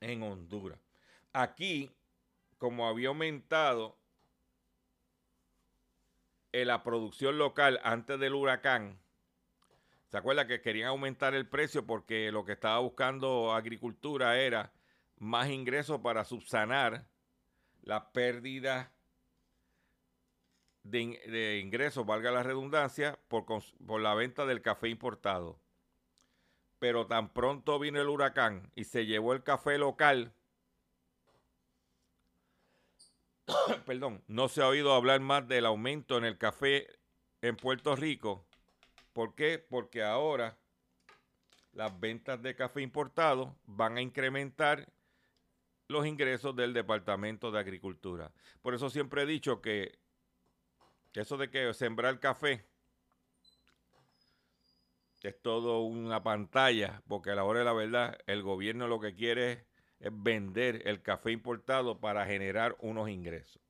en 0.00 0.22
Honduras. 0.22 0.78
Aquí, 1.32 1.90
como 2.58 2.88
había 2.88 3.08
aumentado 3.08 3.96
en 6.52 6.68
la 6.68 6.82
producción 6.82 7.38
local 7.38 7.80
antes 7.84 8.18
del 8.18 8.34
huracán, 8.34 8.98
¿se 10.10 10.18
acuerda 10.18 10.46
que 10.46 10.60
querían 10.60 10.88
aumentar 10.88 11.34
el 11.34 11.48
precio 11.48 11.86
porque 11.86 12.30
lo 12.32 12.44
que 12.44 12.52
estaba 12.52 12.78
buscando 12.80 13.52
agricultura 13.52 14.38
era 14.38 14.72
más 15.18 15.48
ingresos 15.48 16.00
para 16.00 16.24
subsanar 16.24 17.06
la 17.82 18.12
pérdida 18.12 18.92
de, 20.82 21.60
ingresos, 21.62 22.04
valga 22.04 22.30
la 22.30 22.42
redundancia, 22.42 23.18
por, 23.28 23.44
por 23.46 24.00
la 24.00 24.14
venta 24.14 24.46
del 24.46 24.62
café 24.62 24.88
importado? 24.88 25.58
pero 26.80 27.06
tan 27.06 27.28
pronto 27.32 27.78
vino 27.78 28.00
el 28.00 28.08
huracán 28.08 28.72
y 28.74 28.84
se 28.84 29.06
llevó 29.06 29.34
el 29.34 29.44
café 29.44 29.78
local, 29.78 30.32
perdón, 33.86 34.24
no 34.26 34.48
se 34.48 34.62
ha 34.62 34.66
oído 34.66 34.94
hablar 34.94 35.20
más 35.20 35.46
del 35.46 35.66
aumento 35.66 36.16
en 36.16 36.24
el 36.24 36.38
café 36.38 36.88
en 37.42 37.56
Puerto 37.56 37.94
Rico. 37.94 38.46
¿Por 39.12 39.34
qué? 39.34 39.58
Porque 39.58 40.02
ahora 40.02 40.58
las 41.72 41.98
ventas 41.98 42.40
de 42.42 42.54
café 42.54 42.82
importado 42.82 43.56
van 43.66 43.96
a 43.96 44.02
incrementar 44.02 44.92
los 45.88 46.06
ingresos 46.06 46.54
del 46.54 46.72
Departamento 46.72 47.50
de 47.50 47.58
Agricultura. 47.58 48.32
Por 48.62 48.74
eso 48.74 48.90
siempre 48.90 49.22
he 49.22 49.26
dicho 49.26 49.60
que 49.60 49.98
eso 51.14 51.36
de 51.36 51.50
que 51.50 51.74
sembrar 51.74 52.20
café 52.20 52.64
es 55.22 55.40
todo 55.42 55.80
una 55.80 56.22
pantalla, 56.22 57.02
porque 57.08 57.30
a 57.30 57.34
la 57.34 57.44
hora 57.44 57.58
de 57.60 57.64
la 57.64 57.72
verdad 57.72 58.18
el 58.26 58.42
gobierno 58.42 58.88
lo 58.88 59.00
que 59.00 59.14
quiere 59.14 59.52
es, 59.52 60.10
vender 60.12 60.88
el 60.88 61.02
café 61.02 61.30
importado 61.30 62.00
para 62.00 62.24
generar 62.24 62.74
unos 62.80 63.10
ingresos. 63.10 63.60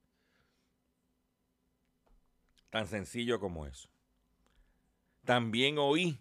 Tan 2.70 2.86
sencillo 2.86 3.40
como 3.40 3.66
eso. 3.66 3.90
También 5.24 5.78
oí 5.78 6.18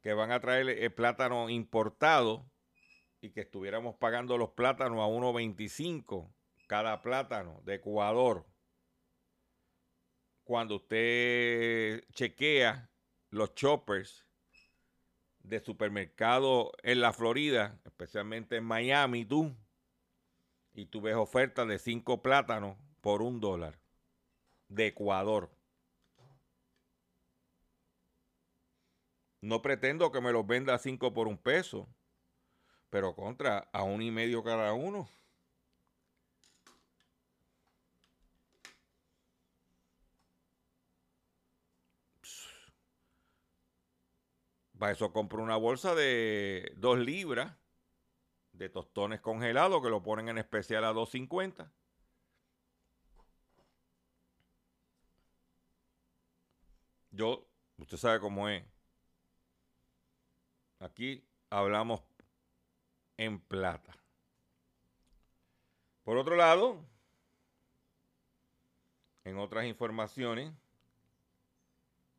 que 0.00 0.14
van 0.14 0.30
a 0.30 0.40
traer 0.40 0.68
el 0.68 0.92
plátano 0.92 1.50
importado 1.50 2.48
y 3.20 3.30
que 3.30 3.40
estuviéramos 3.40 3.96
pagando 3.96 4.38
los 4.38 4.50
plátanos 4.50 5.00
a 5.00 5.08
1.25 5.08 6.32
cada 6.68 7.02
plátano 7.02 7.60
de 7.64 7.74
Ecuador. 7.74 8.46
Cuando 10.44 10.76
usted 10.76 12.04
chequea 12.12 12.88
los 13.30 13.54
choppers 13.54 14.24
de 15.40 15.60
supermercado 15.60 16.72
en 16.82 17.00
la 17.00 17.12
Florida, 17.12 17.80
especialmente 17.84 18.56
en 18.56 18.64
Miami, 18.64 19.24
tú, 19.24 19.56
y 20.72 20.86
tú 20.86 21.00
ves 21.00 21.16
ofertas 21.16 21.66
de 21.66 21.78
cinco 21.78 22.22
plátanos 22.22 22.76
por 23.00 23.22
un 23.22 23.40
dólar 23.40 23.80
de 24.68 24.88
Ecuador. 24.88 25.55
No 29.40 29.62
pretendo 29.62 30.10
que 30.12 30.20
me 30.20 30.32
los 30.32 30.46
venda 30.46 30.74
a 30.74 30.78
cinco 30.78 31.12
por 31.12 31.28
un 31.28 31.38
peso, 31.38 31.88
pero 32.90 33.14
contra 33.14 33.68
a 33.72 33.82
un 33.82 34.02
y 34.02 34.10
medio 34.10 34.42
cada 34.42 34.72
uno. 34.72 35.08
Para 44.78 44.92
eso 44.92 45.12
compro 45.12 45.42
una 45.42 45.56
bolsa 45.56 45.94
de 45.94 46.72
2 46.76 46.98
libras 46.98 47.56
de 48.52 48.68
tostones 48.68 49.20
congelados 49.20 49.82
que 49.82 49.88
lo 49.90 50.02
ponen 50.02 50.28
en 50.28 50.38
especial 50.38 50.84
a 50.84 50.92
2.50. 50.92 51.70
Yo, 57.10 57.48
usted 57.78 57.96
sabe 57.96 58.20
cómo 58.20 58.48
es. 58.48 58.75
Aquí 60.78 61.24
hablamos 61.50 62.02
en 63.16 63.40
plata. 63.40 63.96
Por 66.04 66.18
otro 66.18 66.36
lado, 66.36 66.84
en 69.24 69.38
otras 69.38 69.64
informaciones 69.64 70.52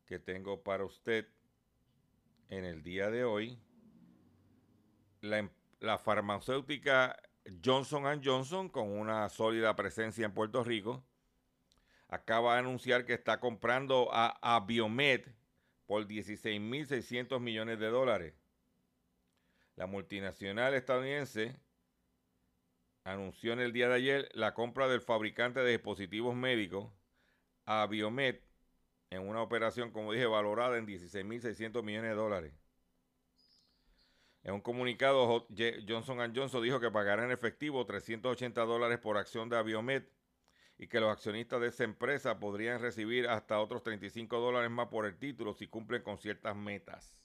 que 0.04 0.18
tengo 0.18 0.62
para 0.62 0.84
usted, 0.84 1.28
en 2.48 2.64
el 2.64 2.82
día 2.82 3.10
de 3.10 3.24
hoy, 3.24 3.58
la, 5.20 5.38
em, 5.38 5.50
farmacéutica 6.02 7.16
Johnson 7.64 8.22
Johnson, 8.22 8.68
con 8.68 8.90
una 8.90 9.28
sólida 9.28 9.74
presencia 9.76 10.26
en 10.26 10.34
Puerto 10.34 10.64
Rico, 10.64 11.04
acaba 12.08 12.54
de 12.54 12.60
anunciar 12.60 13.04
que 13.04 13.14
está 13.14 13.38
comprando 13.40 14.08
a, 14.12 14.38
a 14.42 14.60
Biomed 14.60 15.26
por 15.86 16.06
16.600 16.06 17.40
millones 17.40 17.78
de 17.78 17.86
dólares. 17.86 18.34
La 19.78 19.86
multinacional 19.86 20.74
estadounidense 20.74 21.54
anunció 23.04 23.52
en 23.52 23.60
el 23.60 23.72
día 23.72 23.86
de 23.88 23.94
ayer 23.94 24.28
la 24.34 24.52
compra 24.52 24.88
del 24.88 25.00
fabricante 25.00 25.60
de 25.60 25.70
dispositivos 25.70 26.34
médicos 26.34 26.92
Biomed 27.88 28.40
en 29.10 29.28
una 29.28 29.40
operación, 29.40 29.92
como 29.92 30.12
dije, 30.12 30.26
valorada 30.26 30.78
en 30.78 30.86
16.600 30.88 31.84
millones 31.84 32.10
de 32.10 32.16
dólares. 32.16 32.54
En 34.42 34.54
un 34.54 34.62
comunicado, 34.62 35.46
Johnson 35.86 36.34
Johnson 36.34 36.62
dijo 36.64 36.80
que 36.80 36.90
pagará 36.90 37.24
en 37.24 37.30
efectivo 37.30 37.86
380 37.86 38.60
dólares 38.62 38.98
por 38.98 39.16
acción 39.16 39.48
de 39.48 39.58
Abiomed 39.58 40.02
y 40.76 40.88
que 40.88 40.98
los 40.98 41.12
accionistas 41.12 41.60
de 41.60 41.68
esa 41.68 41.84
empresa 41.84 42.40
podrían 42.40 42.80
recibir 42.80 43.28
hasta 43.28 43.60
otros 43.60 43.84
35 43.84 44.40
dólares 44.40 44.72
más 44.72 44.88
por 44.88 45.06
el 45.06 45.16
título 45.16 45.54
si 45.54 45.68
cumplen 45.68 46.02
con 46.02 46.18
ciertas 46.18 46.56
metas. 46.56 47.17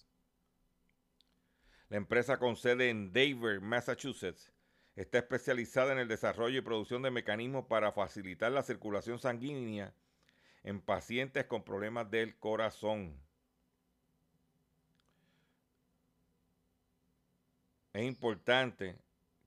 La 1.93 1.97
empresa 1.97 2.39
con 2.39 2.56
sede 2.56 2.89
en 2.89 3.13
Denver, 3.13 3.62
Massachusetts, 3.62 4.51
está 4.95 5.19
especializada 5.19 5.93
en 5.93 5.99
el 5.99 6.08
desarrollo 6.08 6.58
y 6.58 6.62
producción 6.62 7.03
de 7.03 7.12
mecanismos 7.12 7.67
para 7.67 7.91
facilitar 7.91 8.51
la 8.51 8.63
circulación 8.63 9.19
sanguínea 9.19 9.93
en 10.63 10.82
pacientes 10.82 11.45
con 11.45 11.63
problemas 11.63 12.10
del 12.10 12.36
corazón. 12.39 13.15
Es 17.93 18.03
importante 18.06 18.97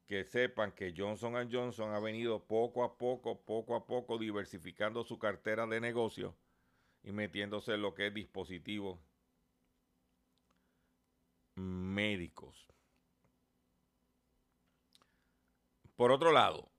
que 0.06 0.22
sepan 0.22 0.70
que 0.70 0.94
Johnson 0.96 1.50
Johnson 1.50 1.94
ha 1.94 1.98
venido 1.98 2.44
poco 2.44 2.84
a 2.84 2.96
poco, 2.96 3.40
poco 3.40 3.74
a 3.74 3.86
poco 3.86 4.18
diversificando 4.18 5.02
su 5.02 5.18
cartera 5.18 5.66
de 5.66 5.80
negocio 5.80 6.36
y 7.02 7.10
metiéndose 7.10 7.74
en 7.74 7.82
lo 7.82 7.92
que 7.92 8.06
es 8.06 8.14
dispositivos 8.14 9.00
médicos. 11.56 12.66
Por 15.96 16.12
otro 16.12 16.30
lado, 16.30 16.70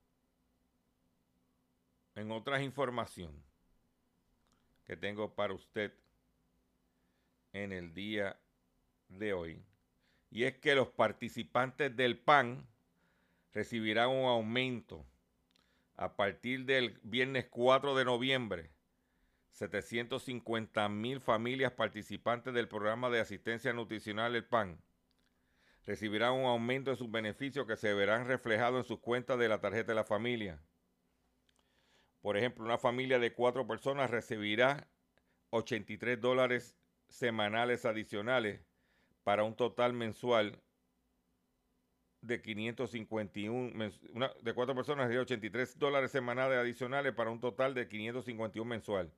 en 2.14 2.30
otras 2.30 2.62
informaciones 2.62 3.44
que 4.84 4.96
tengo 4.96 5.34
para 5.34 5.54
usted 5.54 5.92
en 7.52 7.72
el 7.72 7.94
día 7.94 8.38
de 9.08 9.32
hoy, 9.32 9.62
y 10.30 10.44
es 10.44 10.56
que 10.58 10.74
los 10.74 10.88
participantes 10.88 11.94
del 11.96 12.18
PAN 12.18 12.66
recibirán 13.52 14.10
un 14.10 14.26
aumento 14.26 15.04
a 15.96 16.14
partir 16.14 16.64
del 16.64 17.00
viernes 17.02 17.46
4 17.50 17.96
de 17.96 18.04
noviembre. 18.04 18.70
750 19.58 20.88
mil 20.88 21.20
familias 21.20 21.72
participantes 21.72 22.54
del 22.54 22.68
programa 22.68 23.10
de 23.10 23.18
asistencia 23.18 23.72
nutricional 23.72 24.36
El 24.36 24.44
PAN 24.44 24.80
recibirán 25.84 26.34
un 26.34 26.44
aumento 26.44 26.92
de 26.92 26.96
sus 26.96 27.10
beneficios 27.10 27.66
que 27.66 27.76
se 27.76 27.92
verán 27.92 28.28
reflejados 28.28 28.84
en 28.84 28.84
sus 28.84 29.00
cuentas 29.00 29.36
de 29.36 29.48
la 29.48 29.60
tarjeta 29.60 29.90
de 29.90 29.96
la 29.96 30.04
familia. 30.04 30.62
Por 32.20 32.36
ejemplo, 32.36 32.64
una 32.64 32.78
familia 32.78 33.18
de 33.18 33.32
cuatro 33.32 33.66
personas 33.66 34.10
recibirá 34.10 34.86
83 35.50 36.20
dólares 36.20 36.76
semanales 37.08 37.84
adicionales 37.84 38.60
para 39.24 39.42
un 39.42 39.56
total 39.56 39.92
mensual 39.92 40.62
de 42.20 42.40
551, 42.42 43.90
de 44.40 44.54
cuatro 44.54 44.74
personas 44.76 45.08
de 45.08 45.18
83 45.18 45.78
dólares 45.78 46.12
semanales 46.12 46.58
adicionales 46.58 47.12
para 47.12 47.30
un 47.30 47.40
total 47.40 47.74
de 47.74 47.88
551 47.88 48.68
mensual. 48.68 49.12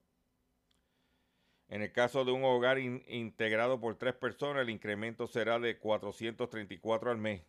En 1.70 1.82
el 1.82 1.92
caso 1.92 2.24
de 2.24 2.32
un 2.32 2.42
hogar 2.42 2.80
integrado 2.80 3.80
por 3.80 3.96
tres 3.96 4.14
personas, 4.14 4.62
el 4.62 4.70
incremento 4.70 5.28
será 5.28 5.60
de 5.60 5.78
434 5.78 7.12
al 7.12 7.18
mes. 7.18 7.42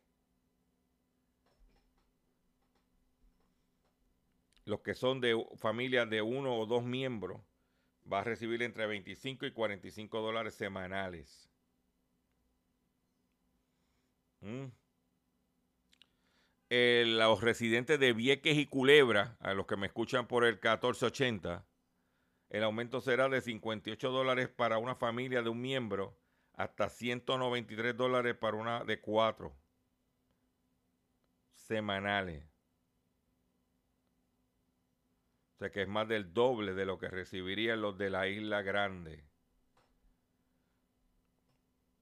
Los 4.66 4.82
que 4.82 4.94
son 4.94 5.22
de 5.22 5.44
familias 5.58 6.08
de 6.08 6.22
uno 6.22 6.56
o 6.56 6.68
dos 6.68 6.84
miembros 6.84 7.42
va 8.12 8.20
a 8.20 8.24
recibir 8.24 8.62
entre 8.62 8.86
25 8.86 9.48
y 9.48 9.52
45 9.54 10.22
dólares 10.22 10.54
semanales. 10.54 11.50
Mm. 14.42 14.68
Los 16.70 17.42
residentes 17.42 18.00
de 18.00 18.14
Vieques 18.14 18.56
y 18.56 18.68
Culebra, 18.68 19.36
a 19.40 19.56
los 19.56 19.66
que 19.66 19.78
me 19.78 19.88
escuchan 19.88 20.28
por 20.28 20.46
el 20.46 20.54
1480, 20.54 21.66
el 22.52 22.64
aumento 22.64 23.00
será 23.00 23.30
de 23.30 23.40
58 23.40 24.12
dólares 24.12 24.50
para 24.50 24.78
una 24.78 24.94
familia 24.96 25.42
de 25.42 25.50
un 25.50 25.62
miembro 25.62 26.18
hasta 26.54 26.90
193 26.90 27.96
dólares 27.96 28.36
para 28.36 28.58
una 28.58 28.84
de 28.84 29.00
cuatro 29.00 29.56
semanales. 31.56 32.44
O 35.56 35.60
sea 35.60 35.72
que 35.72 35.84
es 35.84 35.88
más 35.88 36.10
del 36.10 36.34
doble 36.34 36.74
de 36.74 36.86
lo 36.86 37.00
que 37.00 37.08
recibirían 37.08 37.82
los 37.82 37.98
de 37.98 38.10
la 38.10 38.28
isla 38.28 38.62
grande. 38.62 39.24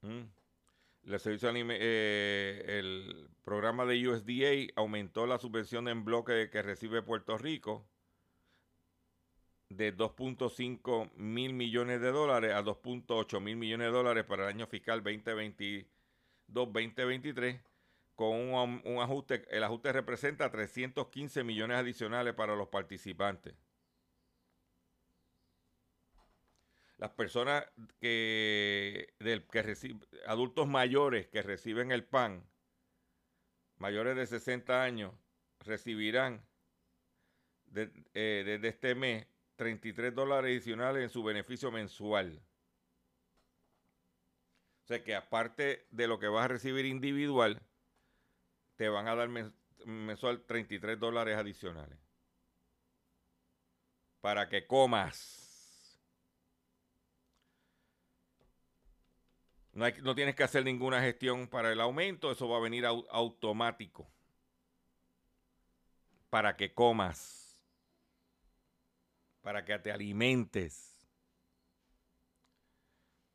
Mm. 0.02 0.24
El 1.04 1.68
eh, 1.72 2.66
el 2.80 3.30
programa 3.44 3.86
de 3.86 4.08
USDA 4.08 4.74
aumentó 4.76 5.28
la 5.28 5.38
subvención 5.38 5.88
en 5.88 6.06
bloque 6.06 6.50
que 6.50 6.64
recibe 6.64 7.04
Puerto 7.04 7.38
Rico 7.38 7.88
de 9.70 9.96
2.5 9.96 11.12
mil 11.16 11.54
millones 11.54 12.02
de 12.02 12.12
dólares 12.12 12.54
a 12.54 12.62
2.8 12.64 13.40
mil 13.40 13.56
millones 13.56 13.88
de 13.88 13.94
dólares 13.94 14.26
para 14.26 14.44
el 14.44 14.50
año 14.50 14.68
fiscal 14.68 15.02
2022-2023 15.04 17.62
con 18.16 18.36
un, 18.36 18.82
un, 18.84 19.00
ajuste, 19.00 19.46
el 19.50 19.64
ajuste 19.64 19.94
representa 19.94 20.52
315 20.52 21.44
millones 21.44 21.78
adicionales 21.78 22.34
para 22.34 22.56
los 22.56 22.68
participantes. 22.68 23.56
las 27.00 27.12
personas 27.12 27.66
que, 28.02 29.14
del, 29.20 29.48
que 29.48 29.64
reciben, 29.64 30.06
adultos 30.28 30.68
mayores 30.68 31.28
que 31.28 31.42
reciben 31.42 31.94
el 31.94 32.04
PAN, 32.04 32.46
mayores 33.78 34.18
de 34.18 34.28
60 34.28 34.84
años, 34.84 35.14
recibirán 35.62 36.46
eh, 37.74 38.44
desde 38.46 38.68
este 38.68 38.96
mes 38.96 39.28
33 39.60 40.16
dólares 40.16 40.52
adicionales 40.52 41.04
en 41.04 41.10
su 41.10 41.22
beneficio 41.22 41.70
mensual. 41.70 42.42
O 44.86 44.88
sea 44.88 45.04
que 45.04 45.14
aparte 45.14 45.86
de 45.92 46.08
lo 46.08 46.18
que 46.18 46.30
vas 46.30 46.46
a 46.46 46.48
recibir 46.48 46.86
individual, 46.86 47.62
te 48.78 48.88
van 48.88 49.10
a 49.10 49.16
dar 49.16 49.28
mensual 49.86 50.46
33 50.46 50.98
dólares 50.98 51.38
adicionales. 51.38 52.00
Para 54.22 54.48
que 54.48 54.66
comas. 54.66 56.00
No, 59.74 60.16
tienes 60.16 60.36
que 60.36 60.44
hacer 60.44 60.64
ninguna 60.64 61.02
gestión 61.02 61.50
para 61.50 61.74
el 61.74 61.82
aumento, 61.82 62.32
eso 62.32 62.48
va 62.48 62.58
a 62.58 62.62
venir 62.62 62.86
automático. 62.86 64.10
Para 66.30 66.56
que 66.56 66.74
comas, 66.74 67.49
para 69.42 69.66
que 69.66 69.78
te 69.80 69.92
alimentes. 69.92 70.96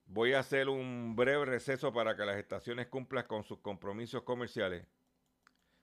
Voy 0.06 0.34
a 0.34 0.40
hacer 0.40 0.68
un 0.68 1.16
breve 1.16 1.44
receso 1.46 1.92
para 1.92 2.16
que 2.16 2.24
las 2.24 2.36
estaciones 2.36 2.86
cumplan 2.88 3.26
con 3.26 3.42
sus 3.42 3.60
compromisos 3.60 4.22
comerciales. 4.22 4.86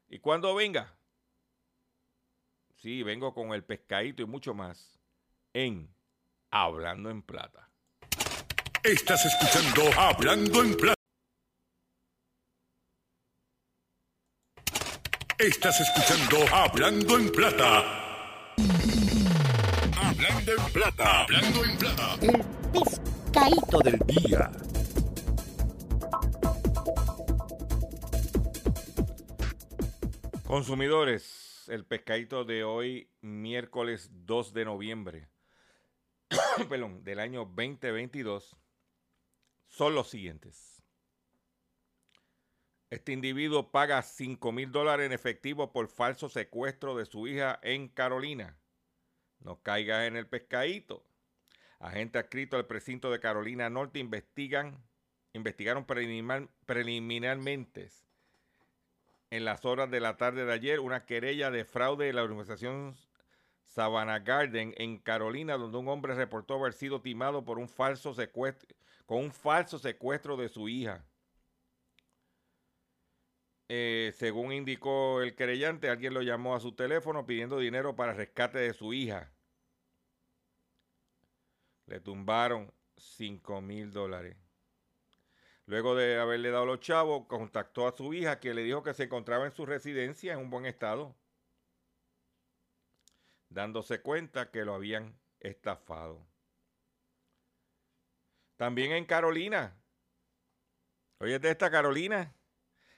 Y 0.08 0.20
cuando 0.20 0.54
venga, 0.54 0.94
sí, 2.76 3.04
vengo 3.04 3.34
con 3.34 3.54
el 3.54 3.64
pescadito 3.64 4.22
y 4.22 4.26
mucho 4.26 4.54
más 4.54 5.00
en 5.54 5.94
Hablando 6.52 7.10
en 7.10 7.22
Plata. 7.22 7.70
Estás 8.84 9.26
escuchando 9.26 10.00
Hablando 10.00 10.64
en 10.64 10.76
Plata. 10.76 11.02
Estás 15.38 15.80
escuchando 15.82 16.56
Hablando 16.56 17.18
en 17.18 17.32
Plata. 17.32 18.11
Hablando 20.22 20.52
en 20.52 20.74
Plata. 20.74 21.22
Hablando 21.22 21.66
en 21.66 21.78
Plata. 21.80 22.16
El 22.22 22.46
pescadito 22.72 23.80
del 23.80 24.00
día. 24.06 24.52
Consumidores, 30.46 31.66
el 31.70 31.86
pescadito 31.86 32.46
de 32.46 32.64
hoy, 32.64 33.10
miércoles 33.22 34.12
2 34.12 34.54
de 34.54 34.66
noviembre, 34.66 35.28
perdón, 36.70 37.04
del 37.04 37.20
año 37.20 37.46
2022 37.46 38.56
son 39.70 39.96
los 39.96 40.08
siguientes. 40.08 40.84
Este 42.92 43.12
individuo 43.12 43.72
paga 43.72 44.04
5 44.04 44.52
mil 44.52 44.72
dólares 44.72 45.08
en 45.08 45.14
efectivo 45.14 45.72
por 45.72 45.88
falso 45.88 46.30
secuestro 46.30 46.96
de 46.96 47.08
su 47.08 47.28
hija 47.28 47.60
en 47.64 47.88
Carolina. 47.88 48.61
No 49.42 49.62
caigas 49.62 50.08
en 50.08 50.16
el 50.16 50.28
pescadito. 50.28 51.04
Agentes 51.80 52.22
adscritos 52.22 52.60
al 52.60 52.68
precinto 52.68 53.12
de 53.12 53.20
Carolina 53.20 53.70
Norte 53.70 54.00
investigan, 54.00 54.78
investigaron 55.34 55.86
preliminar- 55.86 56.50
preliminarmente 56.66 57.90
en 59.32 59.46
las 59.46 59.66
horas 59.66 59.90
de 59.90 60.00
la 60.00 60.18
tarde 60.18 60.46
de 60.46 60.54
ayer 60.54 60.80
una 60.80 61.06
querella 61.06 61.50
de 61.50 61.66
fraude 61.66 62.06
de 62.06 62.14
la 62.14 62.24
organización 62.24 62.96
Savannah 63.64 64.20
Garden 64.20 64.74
en 64.78 65.00
Carolina, 65.00 65.58
donde 65.58 65.78
un 65.78 65.88
hombre 65.88 66.14
reportó 66.14 66.56
haber 66.56 66.74
sido 66.74 67.02
timado 67.02 67.46
por 67.46 67.58
un 67.58 67.70
falso 67.70 68.14
secuestro, 68.14 68.76
con 69.06 69.20
un 69.20 69.32
falso 69.32 69.80
secuestro 69.80 70.36
de 70.38 70.50
su 70.50 70.68
hija. 70.68 71.06
Eh, 73.74 74.12
según 74.18 74.52
indicó 74.52 75.22
el 75.22 75.34
querellante, 75.34 75.90
alguien 75.90 76.14
lo 76.14 76.22
llamó 76.22 76.56
a 76.56 76.60
su 76.60 76.74
teléfono 76.74 77.26
pidiendo 77.26 77.58
dinero 77.58 77.96
para 77.96 78.12
rescate 78.12 78.60
de 78.60 78.74
su 78.74 78.92
hija. 78.92 79.32
Le 81.86 82.02
tumbaron 82.02 82.74
5 82.98 83.62
mil 83.62 83.90
dólares. 83.94 84.36
Luego 85.68 85.96
de 85.96 86.20
haberle 86.20 86.52
dado 86.52 86.66
los 86.66 86.82
chavos, 86.82 87.28
contactó 87.28 87.88
a 87.88 87.96
su 87.96 88.14
hija 88.14 88.42
que 88.42 88.54
le 88.54 88.64
dijo 88.64 88.84
que 88.84 88.94
se 88.94 89.04
encontraba 89.04 89.46
en 89.46 89.54
su 89.54 89.66
residencia 89.66 90.34
en 90.34 90.40
un 90.40 90.50
buen 90.50 90.66
estado, 90.66 91.16
dándose 93.48 94.02
cuenta 94.02 94.52
que 94.52 94.66
lo 94.66 94.74
habían 94.74 95.18
estafado. 95.40 96.28
También 98.58 98.92
en 98.92 99.06
Carolina. 99.06 99.82
Oye, 101.20 101.40
de 101.40 101.52
esta 101.52 101.72
Carolina. 101.72 102.36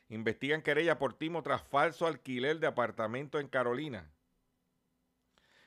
Investigan 0.10 0.62
querella 0.62 1.00
por 1.00 1.14
timo 1.14 1.42
tras 1.44 1.64
falso 1.64 2.06
alquiler 2.08 2.60
de 2.60 2.68
apartamento 2.68 3.40
en 3.40 3.48
Carolina. 3.48 4.12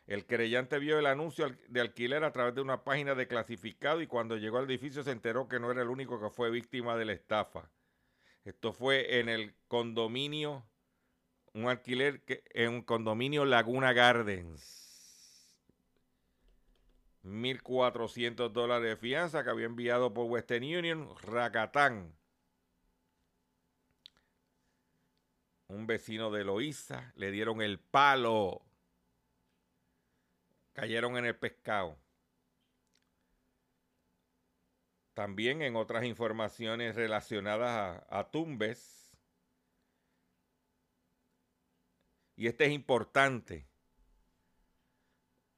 El 0.06 0.24
querellante 0.24 0.78
vio 0.78 0.98
el 1.00 1.06
anuncio 1.06 1.48
de 1.68 1.80
alquiler 1.80 2.22
a 2.22 2.32
través 2.32 2.54
de 2.54 2.60
una 2.60 2.84
página 2.84 3.16
de 3.16 3.26
clasificado 3.26 4.00
y 4.00 4.06
cuando 4.06 4.36
llegó 4.36 4.58
al 4.58 4.66
edificio 4.66 5.02
se 5.02 5.10
enteró 5.10 5.48
que 5.48 5.58
no 5.58 5.72
era 5.72 5.82
el 5.82 5.88
único 5.88 6.20
que 6.20 6.30
fue 6.30 6.50
víctima 6.50 6.96
de 6.96 7.06
la 7.06 7.12
estafa. 7.12 7.70
Esto 8.44 8.72
fue 8.72 9.18
en 9.18 9.28
el 9.28 9.56
condominio, 9.66 10.64
un 11.52 11.68
alquiler 11.68 12.22
que, 12.22 12.44
en 12.50 12.70
un 12.70 12.82
condominio 12.82 13.44
Laguna 13.44 13.92
Gardens. 13.92 14.86
1.400 17.24 18.50
dólares 18.52 18.88
de 18.88 18.96
fianza 18.96 19.42
que 19.42 19.50
había 19.50 19.66
enviado 19.66 20.14
por 20.14 20.26
Western 20.30 20.62
Union, 20.62 21.08
Racatán. 21.20 22.16
Un 25.68 25.86
vecino 25.86 26.30
de 26.30 26.44
Loíza 26.44 27.12
le 27.16 27.30
dieron 27.30 27.60
el 27.60 27.78
palo. 27.78 28.62
Cayeron 30.72 31.16
en 31.16 31.24
el 31.24 31.36
pescado. 31.36 31.98
También 35.14 35.62
en 35.62 35.76
otras 35.76 36.04
informaciones 36.04 36.94
relacionadas 36.94 38.04
a, 38.08 38.18
a 38.18 38.30
Tumbes. 38.30 39.10
Y 42.36 42.46
este 42.46 42.66
es 42.66 42.72
importante. 42.72 43.66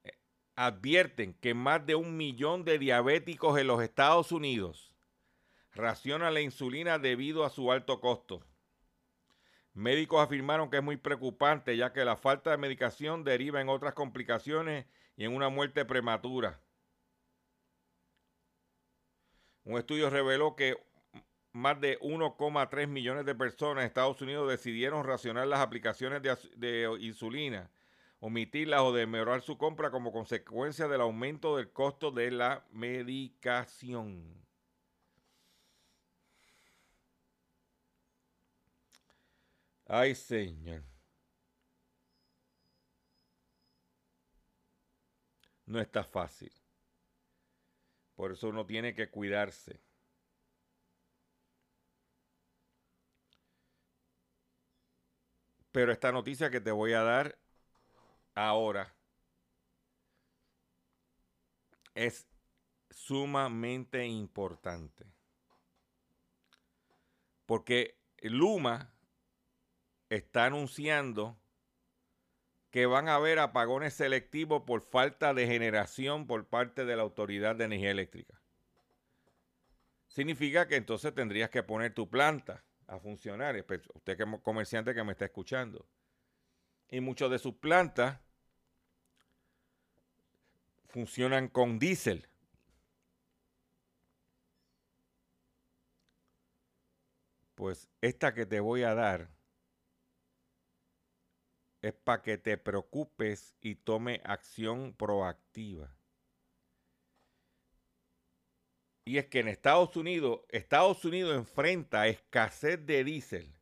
Eh, 0.05 0.17
Advierten 0.55 1.35
que 1.35 1.55
más 1.55 1.85
de 1.85 1.97
un 1.97 2.17
millón 2.17 2.65
de 2.65 2.79
diabéticos 2.79 3.59
en 3.59 3.67
los 3.67 3.83
Estados 3.83 4.33
Unidos 4.33 4.95
racionan 5.73 6.35
la 6.35 6.41
insulina 6.41 6.99
debido 6.99 7.45
a 7.45 7.51
su 7.51 7.71
alto 7.73 8.01
costo. 8.01 8.43
Médicos 9.79 10.21
afirmaron 10.21 10.71
que 10.71 10.79
es 10.79 10.83
muy 10.83 10.97
preocupante 10.97 11.77
ya 11.77 11.93
que 11.93 12.05
la 12.05 12.17
falta 12.17 12.51
de 12.51 12.57
medicación 12.57 13.23
deriva 13.23 13.61
en 13.61 13.69
otras 13.69 13.95
complicaciones 13.95 14.87
y 15.17 15.25
en 15.25 15.33
una 15.33 15.51
muerte 15.51 15.85
prematura. 15.85 16.61
Un 19.63 19.79
estudio 19.79 20.11
reveló 20.11 20.57
que 20.57 20.77
más 21.53 21.81
de 21.81 21.97
1,3 22.01 22.89
millones 22.89 23.25
de 23.25 23.37
personas 23.37 23.83
en 23.83 23.87
Estados 23.87 24.21
Unidos 24.21 24.51
decidieron 24.51 25.05
racionar 25.05 25.47
las 25.47 25.61
aplicaciones 25.61 26.23
de, 26.23 26.99
insulina, 26.99 27.71
omitirlas 28.19 28.81
o 28.81 28.93
demorar 28.93 29.43
su 29.43 29.59
compra 29.59 29.93
como 29.93 30.11
consecuencia 30.11 30.89
del 30.89 31.03
aumento 31.03 31.57
del 31.57 31.71
costo 31.71 32.11
de 32.11 32.33
la 32.33 32.67
medicación. 32.73 34.48
Ay, 39.89 40.15
señor. 40.15 40.83
No 45.67 45.79
está 45.81 46.03
fácil. 46.03 46.51
Por 48.17 48.33
eso 48.33 48.49
uno 48.49 48.67
tiene 48.67 48.95
que 48.95 49.09
cuidarse. 49.09 49.81
Pero 55.73 55.93
esta 55.93 56.13
noticia 56.13 56.51
que 56.51 56.61
te 56.61 56.71
voy 56.71 56.93
a 56.93 57.03
dar 57.03 57.39
ahora 58.35 58.95
es 61.95 62.27
sumamente 62.91 64.07
importante. 64.07 65.07
Porque 67.47 67.97
Luma 68.23 68.93
está 70.11 70.47
anunciando 70.47 71.39
que 72.71 72.87
van 72.87 73.09
a 73.09 73.15
haber 73.15 73.39
apagones 73.39 73.95
selectivos 73.95 74.63
por 74.63 74.83
falta 74.83 75.33
de 75.35 75.47
generación 75.47 76.27
por 76.27 76.47
parte 76.47 76.85
de 76.85 76.97
la 76.97 77.03
Autoridad 77.03 77.57
de 77.57 77.65
Energía 77.65 77.91
Eléctrica. 77.91 78.41
Significa 80.07 80.67
que 80.69 80.77
entonces 80.77 81.15
tendrías 81.15 81.51
que 81.51 81.63
poner 81.63 81.95
tu 81.95 82.09
planta 82.11 82.65
a 82.87 82.99
funcionar, 82.99 83.57
usted 83.95 84.17
que 84.17 84.23
es 84.23 84.41
comerciante 84.43 84.95
que 84.95 85.05
me 85.05 85.13
está 85.13 85.27
escuchando. 85.27 85.87
Y 86.91 87.01
muchas 87.01 87.31
de 87.31 87.39
sus 87.39 87.55
plantas 87.55 88.19
funcionan 90.89 91.49
con 91.49 91.79
diésel. 91.79 92.27
Pues 97.55 97.89
esta 98.01 98.33
que 98.33 98.47
te 98.47 98.61
voy 98.61 98.85
a 98.85 98.95
dar 98.95 99.38
es 101.83 101.93
para 101.93 102.23
que 102.23 102.39
te 102.39 102.59
preocupes 102.59 103.57
y 103.61 103.77
tome 103.77 104.21
acción 104.25 104.93
proactiva. 104.95 105.95
Y 109.05 109.19
es 109.19 109.27
que 109.27 109.41
en 109.41 109.49
Estados 109.49 109.97
Unidos, 109.97 110.41
Estados 110.51 111.05
Unidos 111.05 111.35
enfrenta 111.35 112.09
escasez 112.09 112.85
de 112.85 113.05
diésel. 113.05 113.55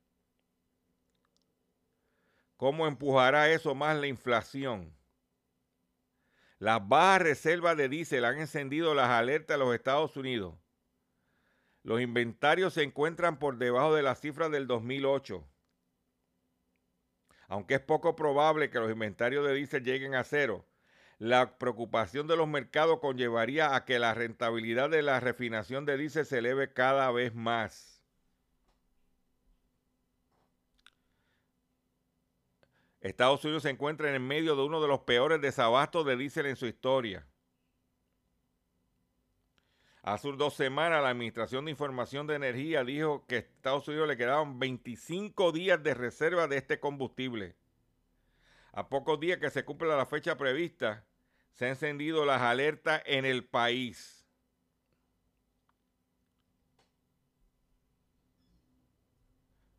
¿Cómo 2.56 2.86
empujará 2.86 3.50
eso 3.50 3.74
más 3.74 3.96
la 3.96 4.06
inflación? 4.06 4.92
Las 6.58 6.86
bajas 6.88 7.22
reservas 7.22 7.76
de 7.76 7.88
diésel 7.88 8.24
han 8.24 8.38
encendido 8.38 8.94
las 8.94 9.10
alertas 9.10 9.58
de 9.58 9.64
los 9.64 9.74
Estados 9.74 10.16
Unidos. 10.16 10.54
Los 11.82 12.00
inventarios 12.00 12.72
se 12.72 12.82
encuentran 12.82 13.38
por 13.38 13.58
debajo 13.58 13.94
de 13.94 14.02
las 14.02 14.20
cifras 14.20 14.50
del 14.50 14.66
2008 14.66 15.46
aunque 17.48 17.74
es 17.74 17.80
poco 17.80 18.16
probable 18.16 18.70
que 18.70 18.78
los 18.78 18.90
inventarios 18.90 19.46
de 19.46 19.54
diésel 19.54 19.84
lleguen 19.84 20.14
a 20.14 20.24
cero, 20.24 20.64
la 21.18 21.58
preocupación 21.58 22.26
de 22.26 22.36
los 22.36 22.48
mercados 22.48 23.00
conllevaría 23.00 23.74
a 23.74 23.84
que 23.84 23.98
la 23.98 24.14
rentabilidad 24.14 24.90
de 24.90 25.02
la 25.02 25.20
refinación 25.20 25.86
de 25.86 25.96
diésel 25.96 26.26
se 26.26 26.38
eleve 26.38 26.72
cada 26.72 27.10
vez 27.10 27.34
más. 27.34 28.02
Estados 33.00 33.44
Unidos 33.44 33.62
se 33.62 33.70
encuentra 33.70 34.14
en 34.14 34.26
medio 34.26 34.56
de 34.56 34.62
uno 34.64 34.80
de 34.80 34.88
los 34.88 35.00
peores 35.00 35.40
desabastos 35.40 36.04
de 36.04 36.16
diésel 36.16 36.46
en 36.46 36.56
su 36.56 36.66
historia. 36.66 37.26
Hace 40.06 40.30
dos 40.30 40.54
semanas 40.54 41.02
la 41.02 41.08
Administración 41.08 41.64
de 41.64 41.72
Información 41.72 42.28
de 42.28 42.36
Energía 42.36 42.84
dijo 42.84 43.26
que 43.26 43.34
a 43.34 43.38
Estados 43.40 43.88
Unidos 43.88 44.06
le 44.06 44.16
quedaban 44.16 44.60
25 44.60 45.50
días 45.50 45.82
de 45.82 45.94
reserva 45.94 46.46
de 46.46 46.58
este 46.58 46.78
combustible. 46.78 47.56
A 48.70 48.88
pocos 48.88 49.18
días 49.18 49.38
que 49.38 49.50
se 49.50 49.64
cumpla 49.64 49.96
la 49.96 50.06
fecha 50.06 50.36
prevista, 50.36 51.04
se 51.54 51.64
han 51.64 51.72
encendido 51.72 52.24
las 52.24 52.40
alertas 52.40 53.02
en 53.04 53.24
el 53.24 53.44
país. 53.46 54.24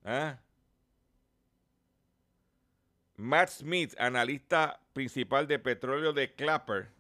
¿Ah? 0.04 0.42
Matt 3.16 3.48
Smith, 3.48 3.96
analista 3.98 4.82
principal 4.92 5.48
de 5.48 5.58
petróleo 5.58 6.12
de 6.12 6.36
Clapper, 6.36 6.97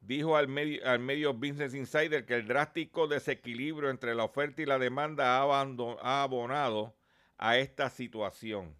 dijo 0.00 0.36
al 0.36 0.48
medio, 0.48 0.86
al 0.86 0.98
medio 1.00 1.34
Business 1.34 1.74
Insider 1.74 2.26
que 2.26 2.34
el 2.34 2.46
drástico 2.46 3.08
desequilibrio 3.08 3.90
entre 3.90 4.14
la 4.14 4.24
oferta 4.24 4.62
y 4.62 4.66
la 4.66 4.78
demanda 4.78 5.38
ha, 5.38 5.62
ha 6.02 6.22
abonado 6.22 6.96
a 7.38 7.58
esta 7.58 7.90
situación. 7.90 8.76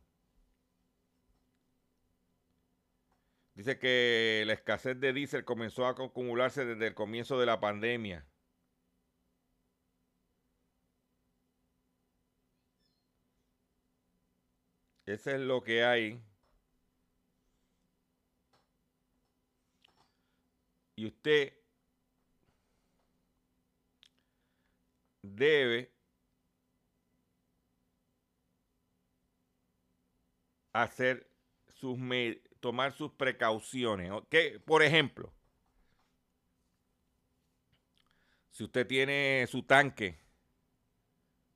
Dice 3.55 3.79
que 3.79 4.43
la 4.47 4.55
escasez 4.55 4.99
de 4.99 5.13
diésel 5.13 5.45
comenzó 5.45 5.87
a 5.87 5.91
acumularse 5.91 6.65
desde 6.65 6.89
el 6.89 6.95
comienzo 6.95 7.39
de 7.39 7.47
la 7.47 7.61
pandemia. 7.61 8.27
Eso 15.05 15.31
es 15.31 15.41
lo 15.41 15.63
que 15.63 15.85
hay. 15.85 16.23
Y 21.01 21.07
usted 21.07 21.55
debe 25.23 25.91
hacer 30.75 31.27
sus 31.73 31.99
tomar 32.61 32.93
sus 32.93 33.13
precauciones. 33.13 34.13
Por 34.67 34.83
ejemplo, 34.83 35.33
si 38.51 38.65
usted 38.65 38.87
tiene 38.87 39.47
su 39.51 39.63
tanque 39.63 40.19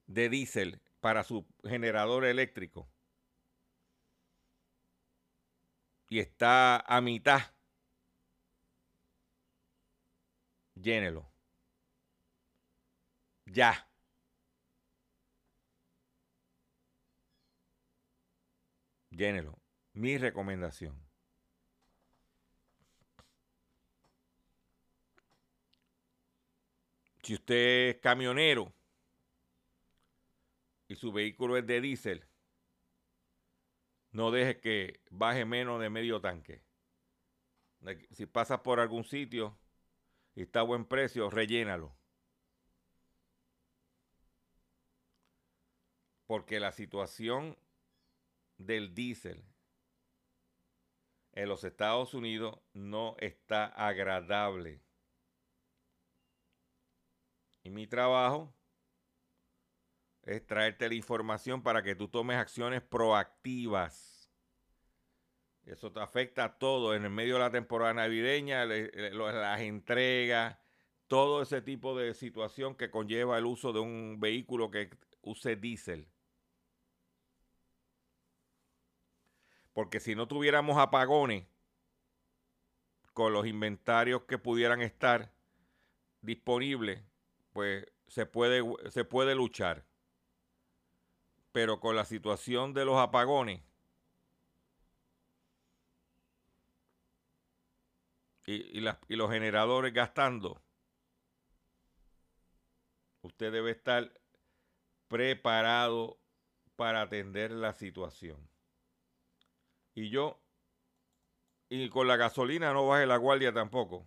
de 0.06 0.30
diésel 0.30 0.80
para 1.00 1.22
su 1.22 1.46
generador 1.64 2.24
eléctrico 2.24 2.88
y 6.08 6.20
está 6.20 6.78
a 6.78 7.02
mitad, 7.02 7.53
llénelo. 10.84 11.26
Ya. 13.46 13.88
Llénelo. 19.10 19.58
Mi 19.94 20.18
recomendación. 20.18 21.00
Si 27.22 27.34
usted 27.34 27.88
es 27.88 27.96
camionero 28.00 28.74
y 30.88 30.96
su 30.96 31.10
vehículo 31.10 31.56
es 31.56 31.66
de 31.66 31.80
diésel, 31.80 32.28
no 34.12 34.30
deje 34.30 34.60
que 34.60 35.00
baje 35.10 35.46
menos 35.46 35.80
de 35.80 35.88
medio 35.88 36.20
tanque. 36.20 36.62
Si 38.10 38.26
pasa 38.26 38.62
por 38.62 38.78
algún 38.78 39.04
sitio 39.04 39.58
y 40.34 40.42
está 40.42 40.60
a 40.60 40.64
buen 40.64 40.84
precio, 40.84 41.30
rellénalo. 41.30 41.94
Porque 46.26 46.58
la 46.58 46.72
situación 46.72 47.56
del 48.58 48.94
diésel 48.94 49.44
en 51.32 51.48
los 51.48 51.64
Estados 51.64 52.14
Unidos 52.14 52.58
no 52.72 53.16
está 53.18 53.66
agradable. 53.66 54.80
Y 57.62 57.70
mi 57.70 57.86
trabajo 57.86 58.54
es 60.22 60.46
traerte 60.46 60.88
la 60.88 60.94
información 60.94 61.62
para 61.62 61.82
que 61.82 61.94
tú 61.94 62.08
tomes 62.08 62.36
acciones 62.36 62.82
proactivas. 62.82 64.13
Eso 65.66 65.90
te 65.92 66.00
afecta 66.00 66.44
a 66.44 66.58
todo 66.58 66.94
en 66.94 67.04
el 67.04 67.10
medio 67.10 67.34
de 67.34 67.40
la 67.40 67.50
temporada 67.50 67.94
navideña, 67.94 68.66
las 68.66 69.60
entregas, 69.60 70.58
todo 71.08 71.42
ese 71.42 71.62
tipo 71.62 71.96
de 71.96 72.12
situación 72.12 72.74
que 72.74 72.90
conlleva 72.90 73.38
el 73.38 73.46
uso 73.46 73.72
de 73.72 73.80
un 73.80 74.18
vehículo 74.20 74.70
que 74.70 74.90
use 75.22 75.56
diésel. 75.56 76.06
Porque 79.72 80.00
si 80.00 80.14
no 80.14 80.28
tuviéramos 80.28 80.76
apagones 80.76 81.46
con 83.14 83.32
los 83.32 83.46
inventarios 83.46 84.22
que 84.24 84.38
pudieran 84.38 84.82
estar 84.82 85.32
disponibles, 86.20 87.02
pues 87.52 87.86
se 88.06 88.26
puede, 88.26 88.62
se 88.90 89.04
puede 89.04 89.34
luchar. 89.34 89.86
Pero 91.52 91.80
con 91.80 91.96
la 91.96 92.04
situación 92.04 92.74
de 92.74 92.84
los 92.84 92.98
apagones 92.98 93.62
y, 98.46 98.80
los 98.80 99.30
generadores 99.30 99.92
gastando, 99.92 100.62
usted 103.22 103.52
debe 103.52 103.70
estar 103.70 104.12
preparado 105.08 106.18
para 106.76 107.02
atender 107.02 107.50
la 107.52 107.72
situación. 107.72 108.48
Y 109.94 110.10
yo, 110.10 110.42
y 111.68 111.88
con 111.88 112.06
la 112.08 112.16
gasolina 112.16 112.72
no 112.72 112.86
baje 112.86 113.06
la 113.06 113.16
guardia 113.16 113.52
tampoco. 113.52 114.06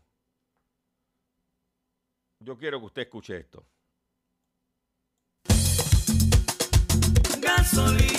Yo 2.40 2.58
quiero 2.58 2.80
que 2.80 2.86
usted 2.86 3.02
escuche 3.04 3.38
esto. 3.38 3.66
Gasolina, 7.40 8.17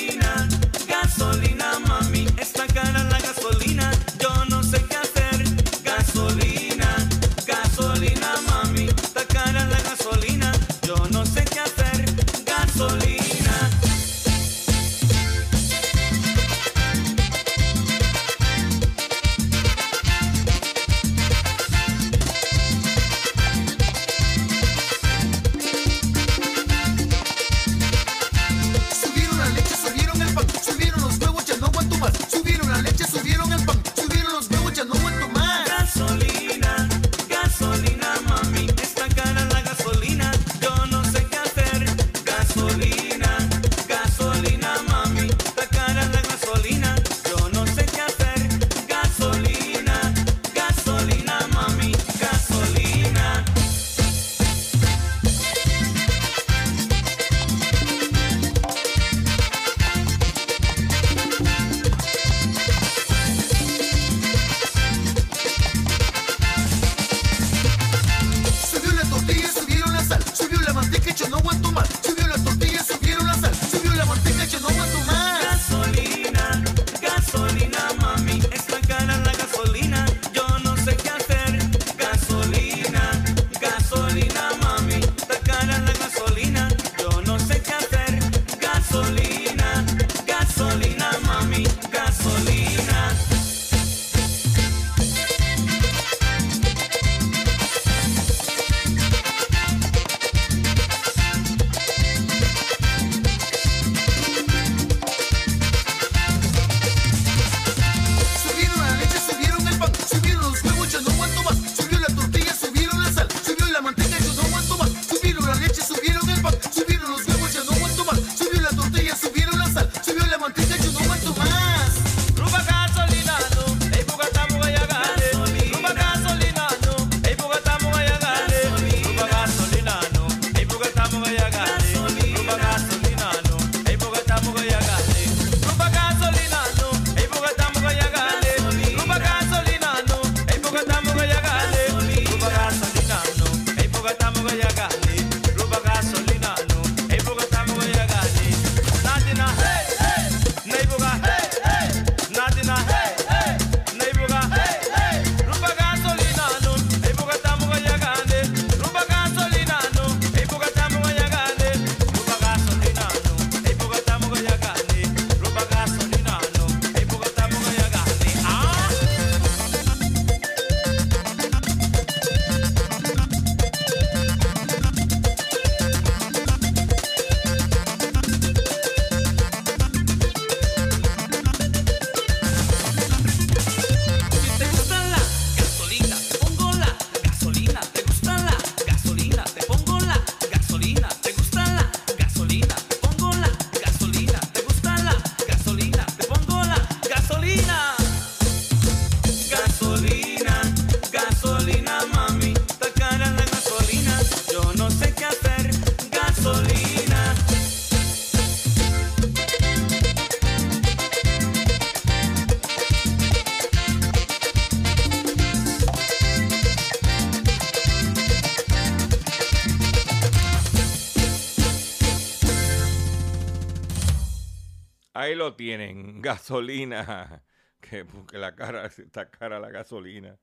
lo 225.49 225.57
tienen, 225.57 226.21
gasolina, 226.23 227.43
que 227.81 228.05
porque 228.05 228.39
la 228.39 228.55
cara 228.55 228.87
está 228.87 229.31
cara 229.31 229.59
la 229.59 229.71
gasolina. 229.71 230.39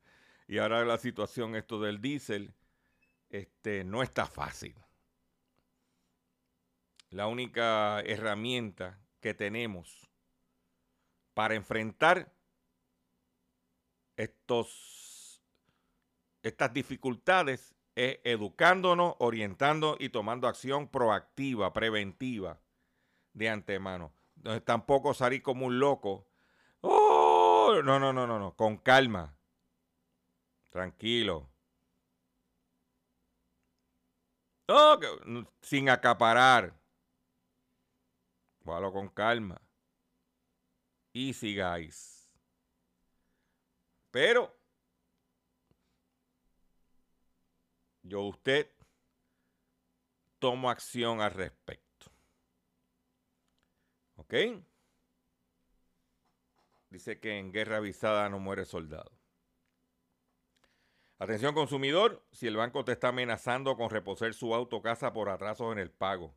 Y 0.47 0.57
ahora 0.57 0.85
la 0.85 0.97
situación 0.97 1.55
esto 1.55 1.79
del 1.79 2.01
diésel, 2.01 2.53
este, 3.29 3.83
no 3.83 4.03
está 4.03 4.25
fácil. 4.25 4.75
La 7.09 7.27
única 7.27 8.01
herramienta 8.01 8.99
que 9.21 9.33
tenemos 9.33 10.09
para 11.33 11.55
enfrentar 11.55 12.31
estos, 14.17 15.41
estas 16.43 16.73
dificultades 16.73 17.75
es 17.95 18.19
educándonos, 18.23 19.15
orientando 19.19 19.97
y 19.99 20.09
tomando 20.09 20.47
acción 20.47 20.87
proactiva, 20.87 21.73
preventiva 21.73 22.59
de 23.33 23.49
antemano. 23.49 24.13
Entonces, 24.45 24.63
tampoco 24.63 25.15
salir 25.15 25.41
como 25.41 25.65
un 25.65 25.79
loco. 25.79 26.27
¡Oh! 26.81 27.81
No, 27.83 27.99
no, 27.99 28.13
no, 28.13 28.27
no, 28.27 28.37
no. 28.37 28.55
Con 28.55 28.77
calma. 28.77 29.35
Tranquilo. 30.69 31.49
Oh, 34.67 34.99
que- 34.99 35.47
sin 35.63 35.89
acaparar. 35.89 36.79
Cójalo 38.63 38.93
con 38.93 39.09
calma. 39.09 39.59
Easy, 41.11 41.55
guys. 41.55 42.29
Pero 44.11 44.55
yo 48.03 48.21
usted 48.21 48.71
tomo 50.37 50.69
acción 50.69 51.19
al 51.21 51.31
respecto. 51.31 51.84
¿Ok? 54.25 54.33
Dice 56.89 57.19
que 57.19 57.37
en 57.37 57.51
guerra 57.51 57.77
avisada 57.77 58.27
no 58.29 58.39
muere 58.39 58.65
soldado. 58.65 59.11
Atención 61.19 61.53
consumidor, 61.53 62.25
si 62.31 62.47
el 62.47 62.57
banco 62.57 62.83
te 62.83 62.91
está 62.91 63.09
amenazando 63.09 63.77
con 63.77 63.89
reposer 63.89 64.33
su 64.33 64.53
auto 64.53 64.81
casa 64.81 65.13
por 65.13 65.29
atrasos 65.29 65.71
en 65.71 65.79
el 65.79 65.91
pago. 65.91 66.35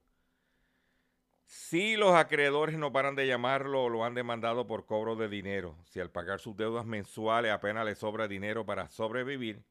Si 1.47 1.97
los 1.97 2.15
acreedores 2.15 2.77
no 2.77 2.93
paran 2.93 3.17
de 3.17 3.27
llamarlo 3.27 3.85
o 3.85 3.89
lo 3.89 4.05
han 4.05 4.15
demandado 4.15 4.67
por 4.67 4.85
cobro 4.85 5.17
de 5.17 5.29
dinero, 5.29 5.79
si 5.87 5.99
al 5.99 6.11
pagar 6.11 6.41
sus 6.41 6.57
deudas 6.57 6.85
mensuales 6.85 7.53
apenas 7.53 7.87
le 7.87 7.95
sobra 7.95 8.29
dinero 8.29 8.67
para 8.67 8.91
sobrevivir, 8.91 9.65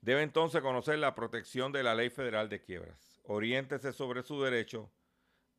debe 0.00 0.22
entonces 0.22 0.62
conocer 0.62 0.98
la 0.98 1.14
protección 1.14 1.70
de 1.70 1.82
la 1.82 1.94
Ley 1.94 2.08
Federal 2.08 2.48
de 2.48 2.62
Quiebras. 2.62 3.20
Oriéntese 3.24 3.92
sobre 3.92 4.22
su 4.22 4.42
derecho 4.42 4.90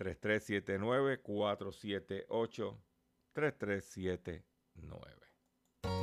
3379 0.00 1.18
478 1.22 2.82
3379. 3.34 5.29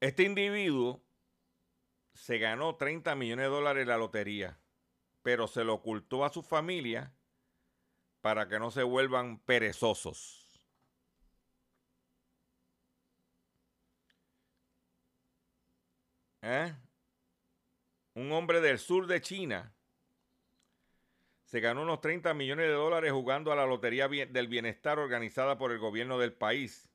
Este 0.00 0.24
individuo 0.24 1.02
se 2.12 2.38
ganó 2.38 2.76
30 2.76 3.14
millones 3.14 3.44
de 3.44 3.50
dólares 3.50 3.82
en 3.82 3.88
la 3.88 3.96
lotería, 3.96 4.60
pero 5.22 5.46
se 5.48 5.64
lo 5.64 5.74
ocultó 5.74 6.24
a 6.24 6.32
su 6.32 6.42
familia 6.42 7.14
para 8.20 8.48
que 8.48 8.58
no 8.58 8.70
se 8.70 8.82
vuelvan 8.82 9.38
perezosos. 9.40 10.42
¿Eh? 16.42 16.74
Un 18.14 18.32
hombre 18.32 18.60
del 18.60 18.78
sur 18.78 19.06
de 19.06 19.20
China 19.20 19.74
se 21.44 21.60
ganó 21.60 21.82
unos 21.82 22.00
30 22.00 22.34
millones 22.34 22.66
de 22.66 22.72
dólares 22.72 23.12
jugando 23.12 23.52
a 23.52 23.56
la 23.56 23.66
Lotería 23.66 24.08
del 24.08 24.48
Bienestar 24.48 24.98
organizada 24.98 25.58
por 25.58 25.72
el 25.72 25.78
gobierno 25.78 26.18
del 26.18 26.32
país 26.32 26.88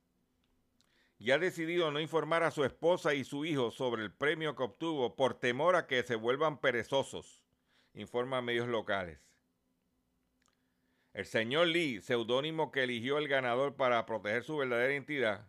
y 1.22 1.30
ha 1.30 1.38
decidido 1.38 1.92
no 1.92 2.00
informar 2.00 2.42
a 2.42 2.50
su 2.50 2.66
esposa 2.66 3.14
y 3.14 3.24
su 3.24 3.46
hijo 3.46 3.70
sobre 3.70 4.02
el 4.02 4.12
premio 4.12 4.56
que 4.56 4.64
obtuvo 4.64 5.16
por 5.16 5.36
temor 5.36 5.76
a 5.76 5.86
que 5.86 6.02
se 6.02 6.16
vuelvan 6.16 6.60
perezosos, 6.60 7.44
informan 7.94 8.44
medios 8.44 8.68
locales. 8.68 9.20
El 11.14 11.28
señor 11.28 11.68
Lee, 11.68 12.02
seudónimo 12.02 12.72
que 12.72 12.86
eligió 12.86 13.20
el 13.20 13.28
ganador 13.28 13.76
para 13.76 14.04
proteger 14.08 14.44
su 14.44 14.58
verdadera 14.58 14.94
identidad, 14.94 15.48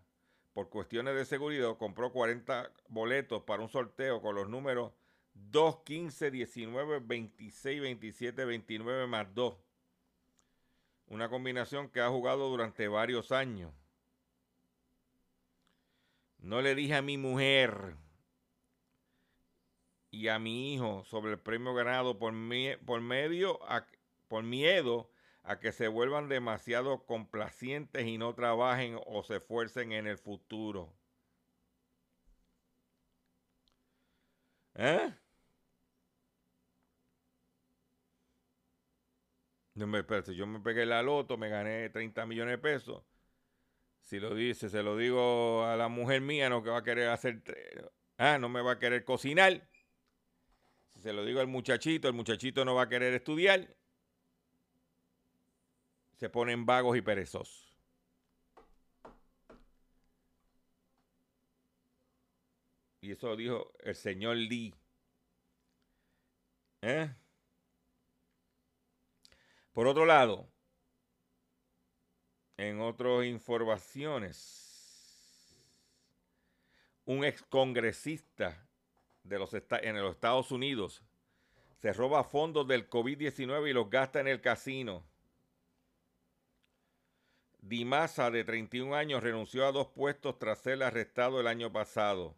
por 0.53 0.69
cuestiones 0.69 1.15
de 1.15 1.25
seguridad, 1.25 1.75
compró 1.79 2.13
40 2.13 2.71
boletos 2.89 3.43
para 3.45 3.63
un 3.63 3.71
sorteo 3.71 4.21
con 4.21 4.35
los 4.35 4.51
números 4.51 4.93
2, 5.33 5.85
15, 5.85 6.31
19, 6.31 7.01
26, 7.01 7.81
27, 7.81 8.45
29 8.45 9.07
más 9.07 9.35
2. 9.35 9.57
Una 11.07 11.31
combinación 11.31 11.89
que 11.89 12.03
ha 12.03 12.11
jugado 12.11 12.51
durante 12.51 12.89
varios 12.89 13.33
años. 13.33 13.73
No 16.43 16.61
le 16.61 16.75
dije 16.75 16.95
a 16.95 17.03
mi 17.03 17.17
mujer 17.19 17.97
y 20.11 20.29
a 20.29 20.39
mi 20.39 20.75
hijo 20.75 21.05
sobre 21.05 21.33
el 21.33 21.39
premio 21.41 21.75
ganado 21.75 22.19
por, 22.19 22.33
por 22.85 23.01
medio 23.01 23.61
por 24.29 24.43
miedo 24.45 25.11
a 25.43 25.59
que 25.61 25.73
se 25.73 25.89
vuelvan 25.89 26.29
demasiado 26.29 27.05
complacientes 27.07 28.07
y 28.07 28.19
no 28.19 28.35
trabajen 28.35 28.99
o 29.07 29.23
se 29.23 29.37
esfuercen 29.37 29.93
en 29.93 30.07
el 30.07 30.19
futuro. 30.19 30.93
¿Eh? 34.75 35.13
No 39.75 39.87
me, 39.87 40.03
yo 40.35 40.47
me 40.47 40.61
pegué 40.61 40.87
la 40.87 41.03
loto, 41.03 41.37
me 41.37 41.49
gané 41.51 41.91
30 41.91 42.25
millones 42.27 42.53
de 42.53 42.59
pesos. 42.59 43.03
Si 44.03 44.21
lo 44.21 44.35
dice, 44.35 44.69
se 44.69 44.83
lo 44.83 44.97
digo 44.97 45.65
a 45.65 45.77
la 45.77 45.89
mujer 45.89 46.21
mía, 46.21 46.49
no 46.49 46.63
que 46.63 46.71
va 46.71 46.79
a 46.79 46.85
querer 46.85 47.09
hacer, 47.09 47.43
ah, 48.19 48.37
no 48.39 48.49
me 48.49 48.61
va 48.61 48.73
a 48.73 48.79
querer 48.79 49.05
cocinar. 49.05 49.69
Si 50.95 51.01
se 51.01 51.13
lo 51.13 51.25
digo 51.25 51.41
al 51.41 51.47
muchachito, 51.47 52.09
el 52.09 52.15
muchachito 52.15 52.65
no 52.65 52.75
va 52.75 52.83
a 52.83 52.89
querer 52.89 53.15
estudiar. 53.15 53.75
Se 56.19 56.29
ponen 56.29 56.67
vagos 56.67 56.97
y 56.97 57.03
perezosos. 57.03 57.73
Y 63.01 63.13
eso 63.13 63.29
lo 63.29 63.37
dijo 63.37 63.73
el 63.81 63.95
señor 63.97 64.37
Lee. 64.37 64.75
¿Eh? 66.83 67.13
Por 69.73 69.87
otro 69.87 70.05
lado, 70.05 70.52
en 72.57 72.81
otras 72.81 73.25
informaciones, 73.25 74.63
un 77.05 77.25
excongresista 77.25 78.67
de 79.25 79.39
los 79.39 79.53
en 79.55 80.01
los 80.01 80.15
Estados 80.15 80.51
Unidos 80.51 81.03
se 81.83 81.93
roba 81.93 82.23
fondos 82.23 82.69
del 82.69 82.89
COVID-19 82.89 83.71
y 83.71 83.73
los 83.73 83.91
gasta 83.91 84.21
en 84.21 84.29
el 84.29 84.41
casino. 84.41 85.05
Dimasa, 87.59 88.31
de 88.31 88.45
31 88.45 88.95
años, 88.95 89.23
renunció 89.23 89.67
a 89.67 89.73
dos 89.73 89.89
puestos 89.89 90.39
tras 90.39 90.61
ser 90.61 90.81
arrestado 90.83 91.41
el 91.41 91.49
año 91.49 91.73
pasado. 91.73 92.37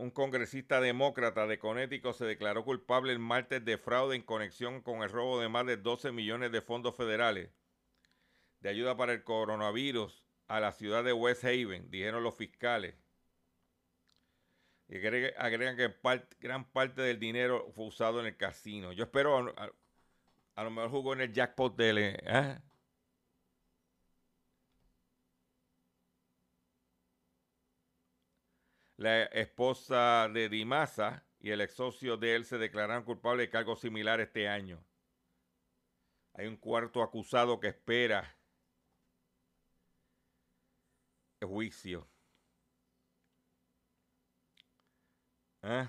Un 0.00 0.10
congresista 0.10 0.80
demócrata 0.80 1.46
de 1.46 1.58
Connecticut 1.58 2.14
se 2.14 2.24
declaró 2.24 2.64
culpable 2.64 3.12
el 3.12 3.18
martes 3.18 3.64
de 3.64 3.76
fraude 3.78 4.16
en 4.16 4.22
conexión 4.22 4.80
con 4.82 5.02
el 5.02 5.10
robo 5.10 5.40
de 5.40 5.48
más 5.48 5.66
de 5.66 5.76
12 5.76 6.10
millones 6.12 6.52
de 6.52 6.62
fondos 6.62 6.96
federales 6.96 7.50
de 8.60 8.68
ayuda 8.70 8.96
para 8.96 9.12
el 9.12 9.24
coronavirus 9.24 10.24
a 10.48 10.60
la 10.60 10.72
ciudad 10.72 11.04
de 11.04 11.12
West 11.12 11.44
Haven, 11.44 11.90
dijeron 11.90 12.22
los 12.22 12.34
fiscales. 12.34 12.94
Y 14.88 14.96
agrega- 14.96 15.34
agregan 15.38 15.76
que 15.76 15.94
gran 16.40 16.64
parte 16.70 17.02
del 17.02 17.20
dinero 17.20 17.70
fue 17.74 17.86
usado 17.86 18.20
en 18.20 18.26
el 18.26 18.36
casino. 18.36 18.92
Yo 18.92 19.04
espero, 19.04 19.54
a, 20.56 20.64
lo 20.64 20.70
mejor 20.70 20.90
jugó 20.90 21.12
en 21.12 21.20
el 21.20 21.32
jackpot 21.32 21.76
del... 21.76 21.98
¿eh? 21.98 22.58
La 29.00 29.22
esposa 29.22 30.28
de 30.28 30.50
Dimasa 30.50 31.24
y 31.38 31.52
el 31.52 31.62
ex 31.62 31.72
socio 31.72 32.18
de 32.18 32.34
él 32.34 32.44
se 32.44 32.58
declararon 32.58 33.02
culpables 33.02 33.46
de 33.46 33.50
cargos 33.50 33.80
similares 33.80 34.26
este 34.26 34.46
año. 34.46 34.84
Hay 36.34 36.46
un 36.46 36.58
cuarto 36.58 37.02
acusado 37.02 37.58
que 37.58 37.68
espera 37.68 38.36
juicio. 41.40 42.06
¿Ah? 45.62 45.88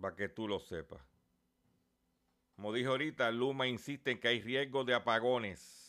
Para 0.00 0.16
que 0.16 0.30
tú 0.30 0.48
lo 0.48 0.60
sepas. 0.60 1.02
Como 2.54 2.72
dije 2.72 2.88
ahorita, 2.88 3.30
Luma 3.32 3.66
insiste 3.66 4.12
en 4.12 4.18
que 4.18 4.28
hay 4.28 4.40
riesgo 4.40 4.82
de 4.84 4.94
apagones. 4.94 5.85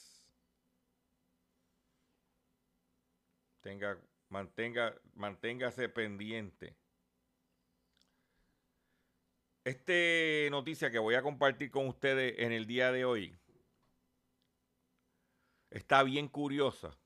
Tenga, 3.67 3.99
mantenga, 4.29 4.95
manténgase 5.15 5.89
pendiente. 5.89 6.77
Esta 9.65 10.49
noticia 10.49 10.89
que 10.89 10.99
voy 10.99 11.15
a 11.15 11.21
compartir 11.21 11.69
con 11.69 11.85
ustedes 11.89 12.35
en 12.39 12.53
el 12.53 12.65
día 12.65 12.93
de 12.93 13.03
hoy 13.03 13.37
está 15.69 16.01
bien 16.03 16.29
curiosa 16.29 16.97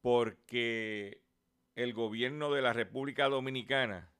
porque 0.00 1.22
el 1.74 1.92
gobierno 1.92 2.50
de 2.50 2.62
la 2.62 2.72
República 2.72 3.28
Dominicana 3.28 4.10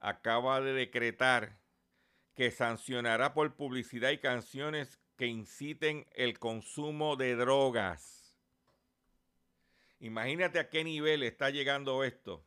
acaba 0.00 0.62
de 0.62 0.72
decretar 0.72 1.58
que 2.34 2.50
sancionará 2.50 3.34
por 3.34 3.54
publicidad 3.54 4.12
y 4.12 4.18
canciones 4.18 4.98
que 5.18 5.26
inciten 5.26 6.06
el 6.12 6.38
consumo 6.38 7.16
de 7.16 7.36
drogas. 7.36 8.21
Imagínate 10.02 10.58
a 10.58 10.68
qué 10.68 10.82
nivel 10.82 11.22
está 11.22 11.50
llegando 11.50 12.02
esto. 12.02 12.44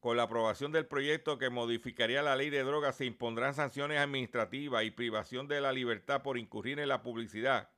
Con 0.00 0.16
la 0.16 0.22
aprobación 0.22 0.72
del 0.72 0.86
proyecto 0.86 1.36
que 1.36 1.50
modificaría 1.50 2.22
la 2.22 2.34
ley 2.34 2.48
de 2.48 2.62
drogas 2.62 2.96
se 2.96 3.04
impondrán 3.04 3.52
sanciones 3.52 3.98
administrativas 3.98 4.84
y 4.84 4.90
privación 4.90 5.48
de 5.48 5.60
la 5.60 5.72
libertad 5.72 6.22
por 6.22 6.38
incurrir 6.38 6.78
en 6.78 6.88
la 6.88 7.02
publicidad 7.02 7.68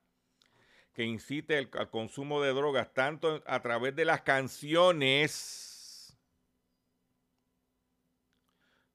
que 0.93 1.03
incite 1.03 1.57
al 1.57 1.89
consumo 1.89 2.41
de 2.41 2.53
drogas 2.53 2.93
tanto 2.93 3.43
a 3.45 3.61
través 3.61 3.93
de 3.97 4.05
las 4.05 4.21
canciones 4.21 6.17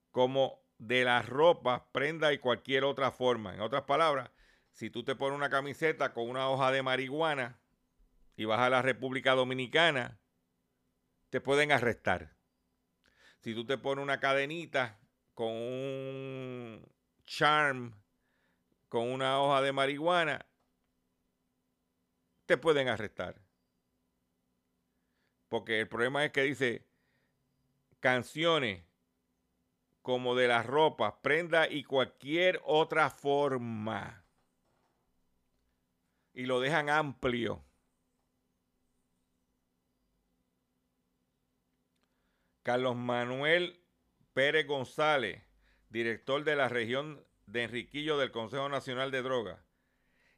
como 0.09 0.65
de 0.79 1.03
las 1.03 1.29
ropas, 1.29 1.83
prendas 1.91 2.33
y 2.33 2.39
cualquier 2.39 2.83
otra 2.83 3.11
forma. 3.11 3.53
En 3.53 3.61
otras 3.61 3.83
palabras, 3.83 4.31
si 4.71 4.89
tú 4.89 5.03
te 5.03 5.15
pones 5.15 5.37
una 5.37 5.51
camiseta 5.51 6.11
con 6.11 6.27
una 6.27 6.49
hoja 6.49 6.71
de 6.71 6.81
marihuana 6.81 7.59
y 8.35 8.45
vas 8.45 8.59
a 8.59 8.69
la 8.69 8.81
República 8.81 9.33
Dominicana, 9.33 10.19
te 11.29 11.41
pueden 11.41 11.71
arrestar. 11.71 12.35
Si 13.39 13.53
tú 13.53 13.65
te 13.65 13.77
pones 13.77 14.03
una 14.03 14.19
cadenita 14.19 14.99
con 15.33 15.51
un 15.51 16.85
charm, 17.25 17.93
con 18.89 19.11
una 19.11 19.41
hoja 19.41 19.61
de 19.61 19.71
marihuana, 19.71 20.45
te 22.45 22.57
pueden 22.57 22.87
arrestar. 22.87 23.41
Porque 25.49 25.79
el 25.79 25.87
problema 25.87 26.25
es 26.25 26.31
que 26.31 26.43
dice 26.43 26.85
canciones 27.99 28.83
como 30.01 30.35
de 30.35 30.47
las 30.47 30.65
ropas, 30.65 31.15
prendas 31.23 31.67
y 31.71 31.83
cualquier 31.83 32.61
otra 32.63 33.09
forma. 33.09 34.23
Y 36.33 36.45
lo 36.45 36.59
dejan 36.59 36.89
amplio. 36.89 37.64
Carlos 42.65 42.95
Manuel 42.95 43.79
Pérez 44.33 44.65
González, 44.65 45.43
director 45.91 46.43
de 46.43 46.55
la 46.55 46.67
región 46.67 47.23
de 47.45 47.65
Enriquillo 47.65 48.17
del 48.17 48.31
Consejo 48.31 48.69
Nacional 48.69 49.11
de 49.11 49.21
Drogas, 49.21 49.59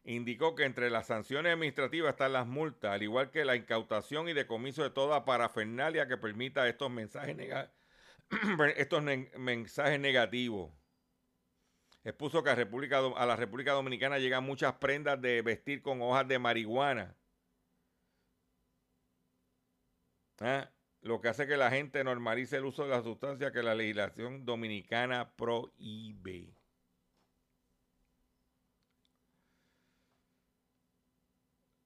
indicó 0.03 0.53
que 0.53 0.65
entre 0.65 0.89
las 0.89 1.07
sanciones 1.07 1.53
administrativas 1.53 2.09
están 2.09 2.33
las 2.33 2.45
multas, 2.45 2.91
al 2.91 3.01
igual 3.01 3.31
que 3.31 3.45
la 3.45 3.55
incautación 3.55 4.27
y 4.27 4.33
decomiso 4.33 4.83
de 4.83 4.89
toda 4.89 5.23
parafernalia 5.23 6.09
que 6.09 6.17
permita 6.17 6.67
estos 6.67 6.91
mensajes, 6.91 7.37
negativos. 10.01 10.73
Expuso 12.03 12.43
que 12.43 12.49
a, 12.49 12.55
a 12.55 13.25
la 13.25 13.35
República 13.37 13.71
Dominicana 13.71 14.19
llegan 14.19 14.43
muchas 14.43 14.73
prendas 14.73 15.21
de 15.21 15.41
vestir 15.41 15.81
con 15.81 16.01
hojas 16.01 16.27
de 16.27 16.39
marihuana. 16.39 17.15
¿Ah? 20.41 20.69
Lo 21.01 21.21
que 21.21 21.29
hace 21.29 21.47
que 21.47 21.57
la 21.57 21.69
gente 21.69 22.03
normalice 22.03 22.57
el 22.57 22.65
uso 22.65 22.83
de 22.83 22.89
la 22.89 23.03
sustancia 23.03 23.51
que 23.51 23.63
la 23.63 23.75
legislación 23.75 24.45
dominicana 24.45 25.35
prohíbe. 25.35 26.57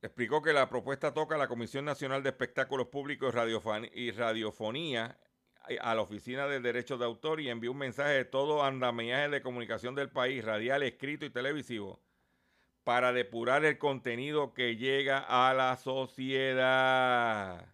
Explicó 0.01 0.41
que 0.41 0.51
la 0.51 0.68
propuesta 0.68 1.14
toca 1.14 1.36
a 1.36 1.38
la 1.38 1.47
Comisión 1.47 1.86
Nacional 1.86 2.24
de 2.24 2.30
Espectáculos 2.30 2.88
Públicos 2.88 3.36
y 3.93 4.12
Radiofonía 4.12 5.20
eh, 5.68 5.78
a 5.80 5.93
la 5.93 6.01
Oficina 6.01 6.47
de 6.47 6.59
Derechos 6.59 6.97
de 6.97 7.05
Autor 7.05 7.39
y 7.39 7.49
envió 7.49 7.72
un 7.72 7.78
mensaje 7.78 8.14
de 8.14 8.26
todo 8.26 8.64
andamiaje 8.64 9.30
de 9.30 9.43
comunicación 9.43 9.93
del 9.93 10.09
país, 10.09 10.43
radial, 10.43 10.82
escrito 10.82 11.24
y 11.26 11.30
televisivo, 11.30 12.01
para 12.84 13.14
depurar 13.14 13.64
el 13.64 13.78
contenido 13.78 14.55
que 14.55 14.76
llega 14.76 15.20
a 15.20 15.53
la 15.53 15.78
sociedad. 15.78 17.68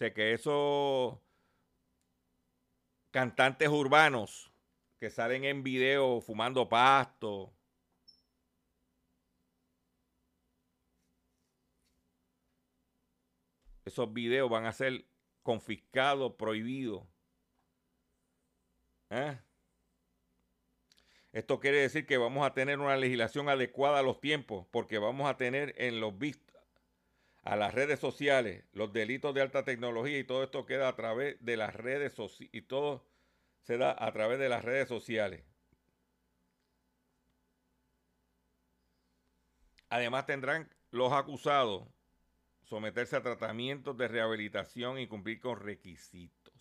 Sea, 0.00 0.14
que 0.14 0.32
esos 0.32 1.18
cantantes 3.10 3.68
urbanos 3.68 4.50
que 4.98 5.10
salen 5.10 5.44
en 5.44 5.62
video 5.62 6.22
fumando 6.22 6.68
pasto, 6.68 7.52
esos 13.84 14.10
videos 14.12 14.48
van 14.48 14.64
a 14.64 14.72
ser 14.72 15.04
confiscados, 15.42 16.34
prohibidos. 16.34 17.06
¿Eh? 19.10 19.38
Esto 21.32 21.60
quiere 21.60 21.78
decir 21.78 22.06
que 22.06 22.16
vamos 22.16 22.46
a 22.46 22.54
tener 22.54 22.78
una 22.78 22.96
legislación 22.96 23.50
adecuada 23.50 23.98
a 23.98 24.02
los 24.02 24.18
tiempos, 24.20 24.66
porque 24.70 24.98
vamos 24.98 25.28
a 25.28 25.36
tener 25.36 25.74
en 25.76 26.00
los 26.00 26.16
vistos 26.16 26.49
a 27.42 27.56
las 27.56 27.74
redes 27.74 27.98
sociales 27.98 28.64
los 28.72 28.92
delitos 28.92 29.34
de 29.34 29.42
alta 29.42 29.64
tecnología 29.64 30.18
y 30.18 30.24
todo 30.24 30.44
esto 30.44 30.66
queda 30.66 30.88
a 30.88 30.96
través 30.96 31.42
de 31.44 31.56
las 31.56 31.74
redes 31.74 32.12
sociales 32.12 32.50
y 32.52 32.62
todo 32.62 33.06
se 33.62 33.78
da 33.78 33.96
a 33.98 34.12
través 34.12 34.38
de 34.38 34.48
las 34.48 34.64
redes 34.64 34.88
sociales. 34.88 35.44
Además 39.88 40.26
tendrán 40.26 40.68
los 40.90 41.12
acusados 41.12 41.88
someterse 42.62 43.16
a 43.16 43.22
tratamientos 43.22 43.96
de 43.96 44.06
rehabilitación 44.06 44.98
y 44.98 45.08
cumplir 45.08 45.40
con 45.40 45.58
requisitos. 45.58 46.54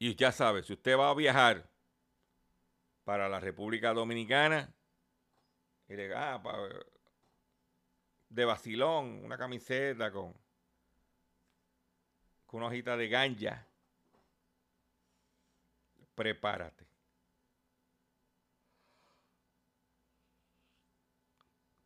Y 0.00 0.14
ya 0.16 0.32
sabe, 0.32 0.62
si 0.62 0.72
usted 0.72 0.96
va 0.96 1.10
a 1.10 1.14
viajar 1.14 1.68
para 3.08 3.26
la 3.26 3.40
República 3.40 3.94
Dominicana, 3.94 4.70
y 5.88 5.96
le 5.96 6.14
ah, 6.14 6.42
de 8.28 8.44
vacilón, 8.44 9.24
una 9.24 9.38
camiseta 9.38 10.12
con, 10.12 10.34
con 12.44 12.58
una 12.58 12.66
hojita 12.66 12.98
de 12.98 13.08
ganja, 13.08 13.66
prepárate. 16.14 16.86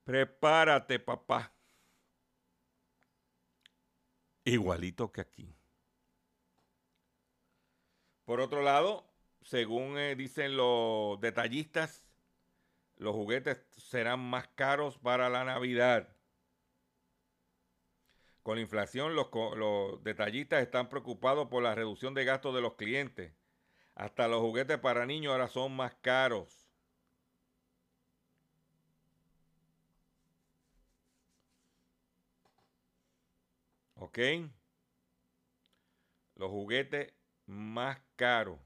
Prepárate, 0.03 0.99
papá. 0.99 1.53
Igualito 4.43 5.12
que 5.12 5.20
aquí. 5.20 5.55
Por 8.25 8.41
otro 8.41 8.61
lado, 8.61 9.12
según 9.45 9.99
eh, 9.99 10.16
dicen 10.16 10.57
los 10.57 11.20
detallistas, 11.20 12.07
los 12.97 13.14
juguetes 13.14 13.64
serán 13.76 14.20
más 14.20 14.49
caros 14.49 14.99
para 14.99 15.28
la 15.28 15.45
Navidad. 15.45 16.09
Con 18.43 18.57
la 18.57 18.62
inflación, 18.62 19.14
los, 19.14 19.28
los 19.57 20.03
detallistas 20.03 20.62
están 20.62 20.88
preocupados 20.88 21.49
por 21.49 21.62
la 21.62 21.74
reducción 21.74 22.14
de 22.14 22.24
gastos 22.24 22.55
de 22.55 22.61
los 22.61 22.74
clientes. 22.74 23.32
Hasta 23.95 24.28
los 24.28 24.40
juguetes 24.40 24.78
para 24.78 25.07
niños 25.07 25.32
ahora 25.32 25.49
son 25.49 25.74
más 25.76 25.95
caros. 26.01 26.68
¿Ok? 33.97 34.18
Los 36.34 36.51
juguetes 36.51 37.12
más 37.47 37.99
caros. 38.16 38.59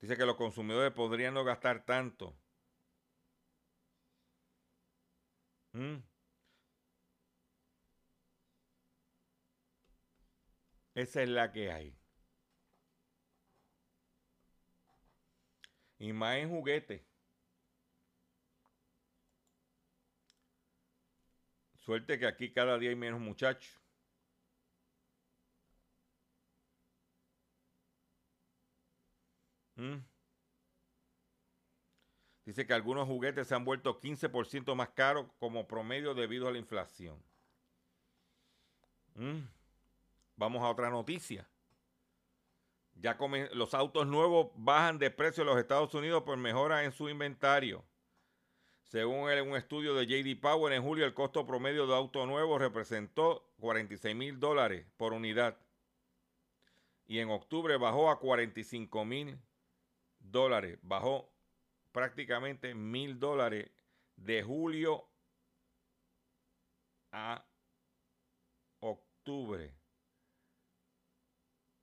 Dice 0.00 0.16
que 0.16 0.24
los 0.24 0.36
consumidores 0.36 0.92
podrían 0.92 1.34
no 1.34 1.44
gastar 1.44 1.84
tanto. 1.84 2.36
¿Mm? 5.72 5.96
Esa 10.94 11.22
es 11.22 11.28
la 11.28 11.52
que 11.52 11.70
hay. 11.70 11.96
Y 15.98 16.12
más 16.12 16.36
en 16.38 16.50
juguetes. 16.50 17.02
Suerte 21.76 22.18
que 22.18 22.26
aquí 22.26 22.52
cada 22.52 22.78
día 22.78 22.90
hay 22.90 22.96
menos 22.96 23.20
muchachos. 23.20 23.80
¿Mm? 29.78 29.98
Dice 32.44 32.66
que 32.66 32.74
algunos 32.74 33.06
juguetes 33.06 33.46
se 33.46 33.54
han 33.54 33.64
vuelto 33.64 34.00
15% 34.00 34.74
más 34.74 34.88
caros 34.90 35.26
como 35.38 35.68
promedio 35.68 36.14
debido 36.14 36.48
a 36.48 36.52
la 36.52 36.58
inflación. 36.58 37.22
¿Mm? 39.14 39.40
Vamos 40.36 40.62
a 40.62 40.68
otra 40.70 40.90
noticia. 40.90 41.48
Ya 42.94 43.16
los 43.52 43.74
autos 43.74 44.06
nuevos 44.06 44.50
bajan 44.56 44.98
de 44.98 45.10
precio 45.10 45.42
en 45.42 45.48
los 45.48 45.58
Estados 45.58 45.94
Unidos 45.94 46.24
por 46.24 46.36
mejora 46.36 46.84
en 46.84 46.90
su 46.92 47.08
inventario. 47.08 47.84
Según 48.82 49.30
un 49.30 49.56
estudio 49.56 49.94
de 49.94 50.06
JD 50.06 50.40
Power, 50.40 50.72
en 50.72 50.82
julio 50.82 51.04
el 51.04 51.14
costo 51.14 51.46
promedio 51.46 51.86
de 51.86 51.94
auto 51.94 52.26
nuevo 52.26 52.58
representó 52.58 53.46
46 53.60 54.16
mil 54.16 54.40
dólares 54.40 54.86
por 54.96 55.12
unidad. 55.12 55.56
Y 57.06 57.20
en 57.20 57.30
octubre 57.30 57.76
bajó 57.76 58.10
a 58.10 58.18
45 58.18 59.04
mil 59.04 59.38
dólares. 60.18 60.78
Bajó 60.82 61.32
prácticamente 61.92 62.74
mil 62.74 63.18
dólares 63.18 63.70
de 64.16 64.42
julio 64.42 65.08
a 67.12 67.46
octubre. 68.80 69.74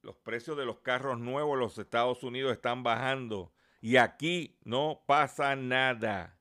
Los 0.01 0.17
precios 0.17 0.55
de 0.57 0.65
los 0.65 0.79
carros 0.79 1.19
nuevos 1.19 1.55
en 1.55 1.59
los 1.59 1.77
Estados 1.77 2.23
Unidos 2.23 2.51
están 2.51 2.83
bajando 2.83 3.53
y 3.81 3.97
aquí 3.97 4.57
no 4.63 5.03
pasa 5.07 5.55
nada. 5.55 6.39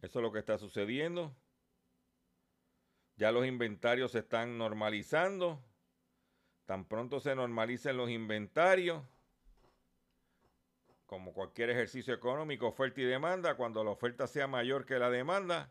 Eso 0.00 0.18
es 0.18 0.22
lo 0.22 0.32
que 0.32 0.40
está 0.40 0.58
sucediendo. 0.58 1.36
Ya 3.16 3.30
los 3.32 3.46
inventarios 3.46 4.12
se 4.12 4.20
están 4.20 4.58
normalizando. 4.58 5.62
Tan 6.66 6.84
pronto 6.86 7.20
se 7.20 7.34
normalicen 7.34 7.96
los 7.96 8.08
inventarios, 8.10 9.02
como 11.06 11.34
cualquier 11.34 11.70
ejercicio 11.70 12.14
económico, 12.14 12.68
oferta 12.68 13.00
y 13.00 13.04
demanda, 13.04 13.56
cuando 13.56 13.84
la 13.84 13.90
oferta 13.90 14.26
sea 14.26 14.46
mayor 14.46 14.86
que 14.86 14.98
la 14.98 15.10
demanda, 15.10 15.70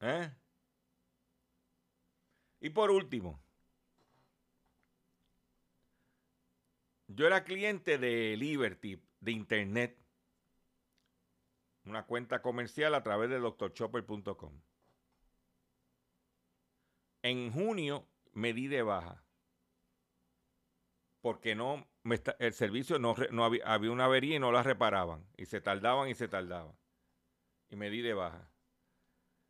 ¿eh? 0.00 0.32
Y 2.60 2.70
por 2.70 2.90
último, 2.90 3.40
yo 7.06 7.26
era 7.26 7.44
cliente 7.44 7.98
de 7.98 8.36
Liberty, 8.36 9.00
de 9.20 9.32
Internet, 9.32 10.01
una 11.84 12.04
cuenta 12.06 12.42
comercial 12.42 12.94
a 12.94 13.02
través 13.02 13.30
de 13.30 13.38
drchopper.com. 13.38 14.60
En 17.22 17.52
junio 17.52 18.08
me 18.32 18.52
di 18.52 18.66
de 18.66 18.82
baja 18.82 19.22
porque 21.20 21.54
no 21.54 21.86
el 22.40 22.52
servicio 22.52 22.98
no, 22.98 23.14
había 23.64 23.90
una 23.90 24.06
avería 24.06 24.36
y 24.36 24.38
no 24.40 24.50
la 24.50 24.64
reparaban 24.64 25.24
y 25.36 25.46
se 25.46 25.60
tardaban 25.60 26.08
y 26.08 26.14
se 26.14 26.26
tardaban 26.26 26.76
y 27.70 27.76
me 27.76 27.90
di 27.90 28.02
de 28.02 28.12
baja. 28.12 28.50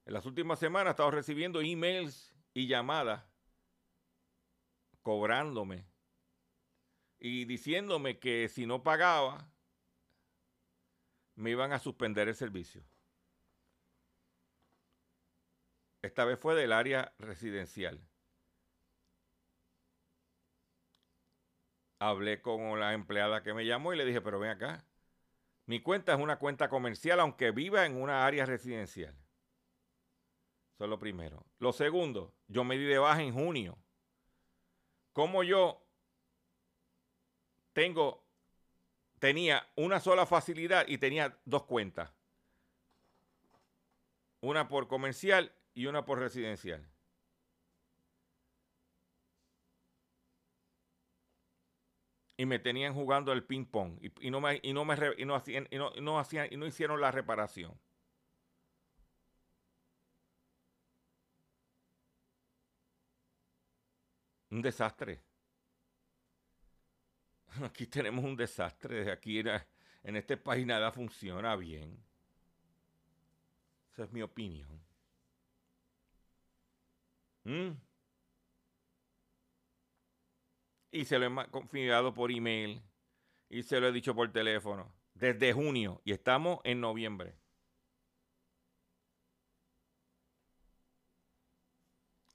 En 0.05 0.12
las 0.12 0.26
últimas 0.26 0.59
semanas 0.59 0.91
he 0.91 0.93
estado 0.93 1.11
recibiendo 1.11 1.61
emails 1.61 2.35
y 2.53 2.66
llamadas 2.66 3.24
cobrándome 5.01 5.87
y 7.18 7.47
diciéndome 7.47 8.18
que 8.18 8.49
si 8.49 8.66
no 8.66 8.83
pagaba 8.83 9.49
me 11.37 11.51
iban 11.51 11.72
a 11.72 11.78
suspender 11.78 12.28
el 12.28 12.35
servicio. 12.35 12.83
Esta 16.03 16.24
vez 16.24 16.39
fue 16.39 16.55
del 16.55 16.72
área 16.72 17.14
residencial. 17.18 18.01
Hablé 22.01 22.43
con 22.43 22.80
la 22.80 22.95
empleada 22.95 23.43
que 23.43 23.55
me 23.55 23.64
llamó 23.64 23.93
y 23.93 23.97
le 23.97 24.05
dije, 24.05 24.20
pero 24.20 24.41
ven 24.41 24.51
acá, 24.51 24.85
mi 25.66 25.80
cuenta 25.80 26.12
es 26.12 26.18
una 26.18 26.39
cuenta 26.39 26.68
comercial 26.68 27.20
aunque 27.20 27.53
viva 27.53 27.87
en 27.87 28.01
una 28.01 28.26
área 28.26 28.45
residencial. 28.45 29.14
Eso 30.74 30.85
es 30.85 30.91
lo 30.91 30.99
primero. 30.99 31.47
Lo 31.59 31.72
segundo, 31.72 32.35
yo 32.49 32.64
me 32.64 32.76
di 32.76 32.85
de 32.85 32.99
baja 32.99 33.22
en 33.22 33.33
junio. 33.33 33.78
Como 35.12 35.45
yo 35.45 35.87
tengo, 37.72 38.26
tenía 39.22 39.68
una 39.76 40.00
sola 40.00 40.26
facilidad 40.26 40.84
y 40.88 40.98
tenía 40.98 41.38
dos 41.44 41.62
cuentas. 41.62 42.10
Una 44.40 44.66
por 44.66 44.88
comercial 44.88 45.54
y 45.74 45.86
una 45.86 46.04
por 46.04 46.18
residencial. 46.18 46.84
Y 52.36 52.46
me 52.46 52.58
tenían 52.58 52.94
jugando 52.94 53.32
el 53.32 53.44
ping 53.44 53.64
pong 53.64 53.96
y, 54.00 54.30
no 54.32 54.40
me 54.40 54.58
y 54.60 54.72
no 54.72 54.84
me 54.84 54.96
y 55.16 55.24
no 55.24 55.36
hacían 55.36 55.68
y 55.70 55.76
no, 55.76 55.92
no 56.00 56.18
hacían 56.18 56.48
y 56.50 56.56
no 56.56 56.66
hicieron 56.66 57.00
la 57.00 57.12
reparación. 57.12 57.78
Un 64.50 64.62
desastre. 64.62 65.22
Aquí 67.64 67.86
tenemos 67.86 68.24
un 68.24 68.36
desastre. 68.36 69.11
Aquí 69.12 69.38
era- 69.38 69.66
en 70.03 70.16
este 70.16 70.36
país 70.36 70.66
nada 70.66 70.90
funciona 70.92 71.55
bien. 71.57 71.98
Esa 73.92 74.03
es 74.05 74.12
mi 74.12 74.22
opinión. 74.22 74.82
¿Mm? 77.44 77.76
Y 80.92 81.07
se 81.07 81.18
lo 81.18 81.26
he 81.26 81.46
confiado 81.50 82.14
por 82.14 82.30
email. 82.30 82.82
Y 83.50 83.62
se 83.64 83.80
lo 83.80 83.88
he 83.88 83.92
dicho 83.92 84.14
por 84.14 84.32
teléfono. 84.32 84.94
Desde 85.14 85.53
junio. 85.53 86.00
Y 86.05 86.12
estamos 86.12 86.61
en 86.64 86.80
noviembre. 86.80 87.36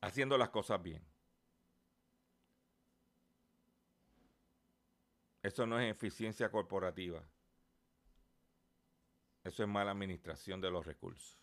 Haciendo 0.02 0.40
las 0.40 0.50
cosas 0.50 0.82
bien. 0.82 1.04
Eso 5.42 5.66
no 5.66 5.80
es 5.80 5.92
eficiencia 5.92 6.50
corporativa. 6.50 7.24
Eso 9.44 9.64
es 9.64 9.70
mala 9.70 9.92
administración 9.92 10.60
de 10.60 10.72
los 10.72 10.86
recursos. 10.86 11.38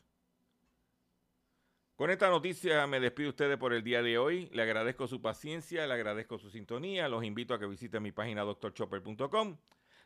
Con 1.96 2.10
esta 2.10 2.28
noticia 2.28 2.86
me 2.88 2.98
despido 2.98 3.26
de 3.26 3.30
ustedes 3.30 3.56
por 3.56 3.72
el 3.72 3.84
día 3.84 4.02
de 4.02 4.18
hoy. 4.18 4.50
Le 4.52 4.62
agradezco 4.62 5.06
su 5.06 5.22
paciencia, 5.22 5.86
le 5.86 5.94
agradezco 5.94 6.38
su 6.38 6.50
sintonía. 6.50 7.08
Los 7.08 7.24
invito 7.24 7.54
a 7.54 7.58
que 7.58 7.66
visiten 7.66 8.02
mi 8.02 8.10
página 8.10 8.42
drchopper.com. 8.42 9.56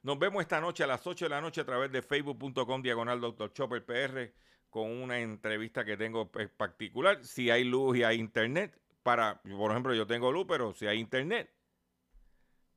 Nos 0.03 0.19
vemos 0.19 0.43
esta 0.43 0.61
noche 0.61 0.85
a 0.85 0.87
las 0.87 1.07
8 1.07 1.25
de 1.25 1.29
la 1.31 1.41
noche 1.41 1.63
a 1.63 1.65
través 1.65 1.91
de 1.91 2.03
facebook.com 2.03 2.83
diagonal 2.83 3.21
drchopperpr 3.21 4.33
con 4.71 4.91
una 4.91 5.19
entrevista 5.19 5.85
que 5.85 5.97
tengo 5.97 6.31
en 6.35 6.51
particular. 6.51 7.25
Si 7.25 7.51
hay 7.51 7.65
luz 7.65 7.97
y 7.97 8.05
hay 8.05 8.19
internet, 8.19 8.79
para, 9.03 9.41
por 9.43 9.71
ejemplo, 9.71 9.95
yo 9.95 10.07
tengo 10.07 10.31
luz, 10.31 10.45
pero 10.47 10.75
si 10.75 10.87
hay 10.87 10.99
internet. 10.99 11.51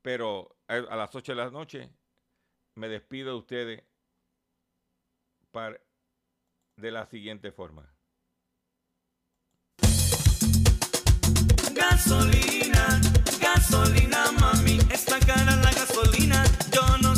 Pero 0.01 0.57
a 0.67 0.95
las 0.95 1.13
8 1.15 1.33
de 1.33 1.35
la 1.35 1.49
noche 1.51 1.89
me 2.75 2.87
despido 2.89 3.33
de 3.33 3.37
ustedes 3.37 3.83
par- 5.51 5.81
de 6.77 6.91
la 6.91 7.05
siguiente 7.05 7.51
forma. 7.51 7.93
Gasolina, 11.73 13.01
gasolina, 13.39 14.31
mami, 14.39 14.79
está 14.91 15.19
cara 15.19 15.55
la 15.57 15.71
gasolina. 15.71 16.43
Yo 16.71 16.97
no 17.01 17.10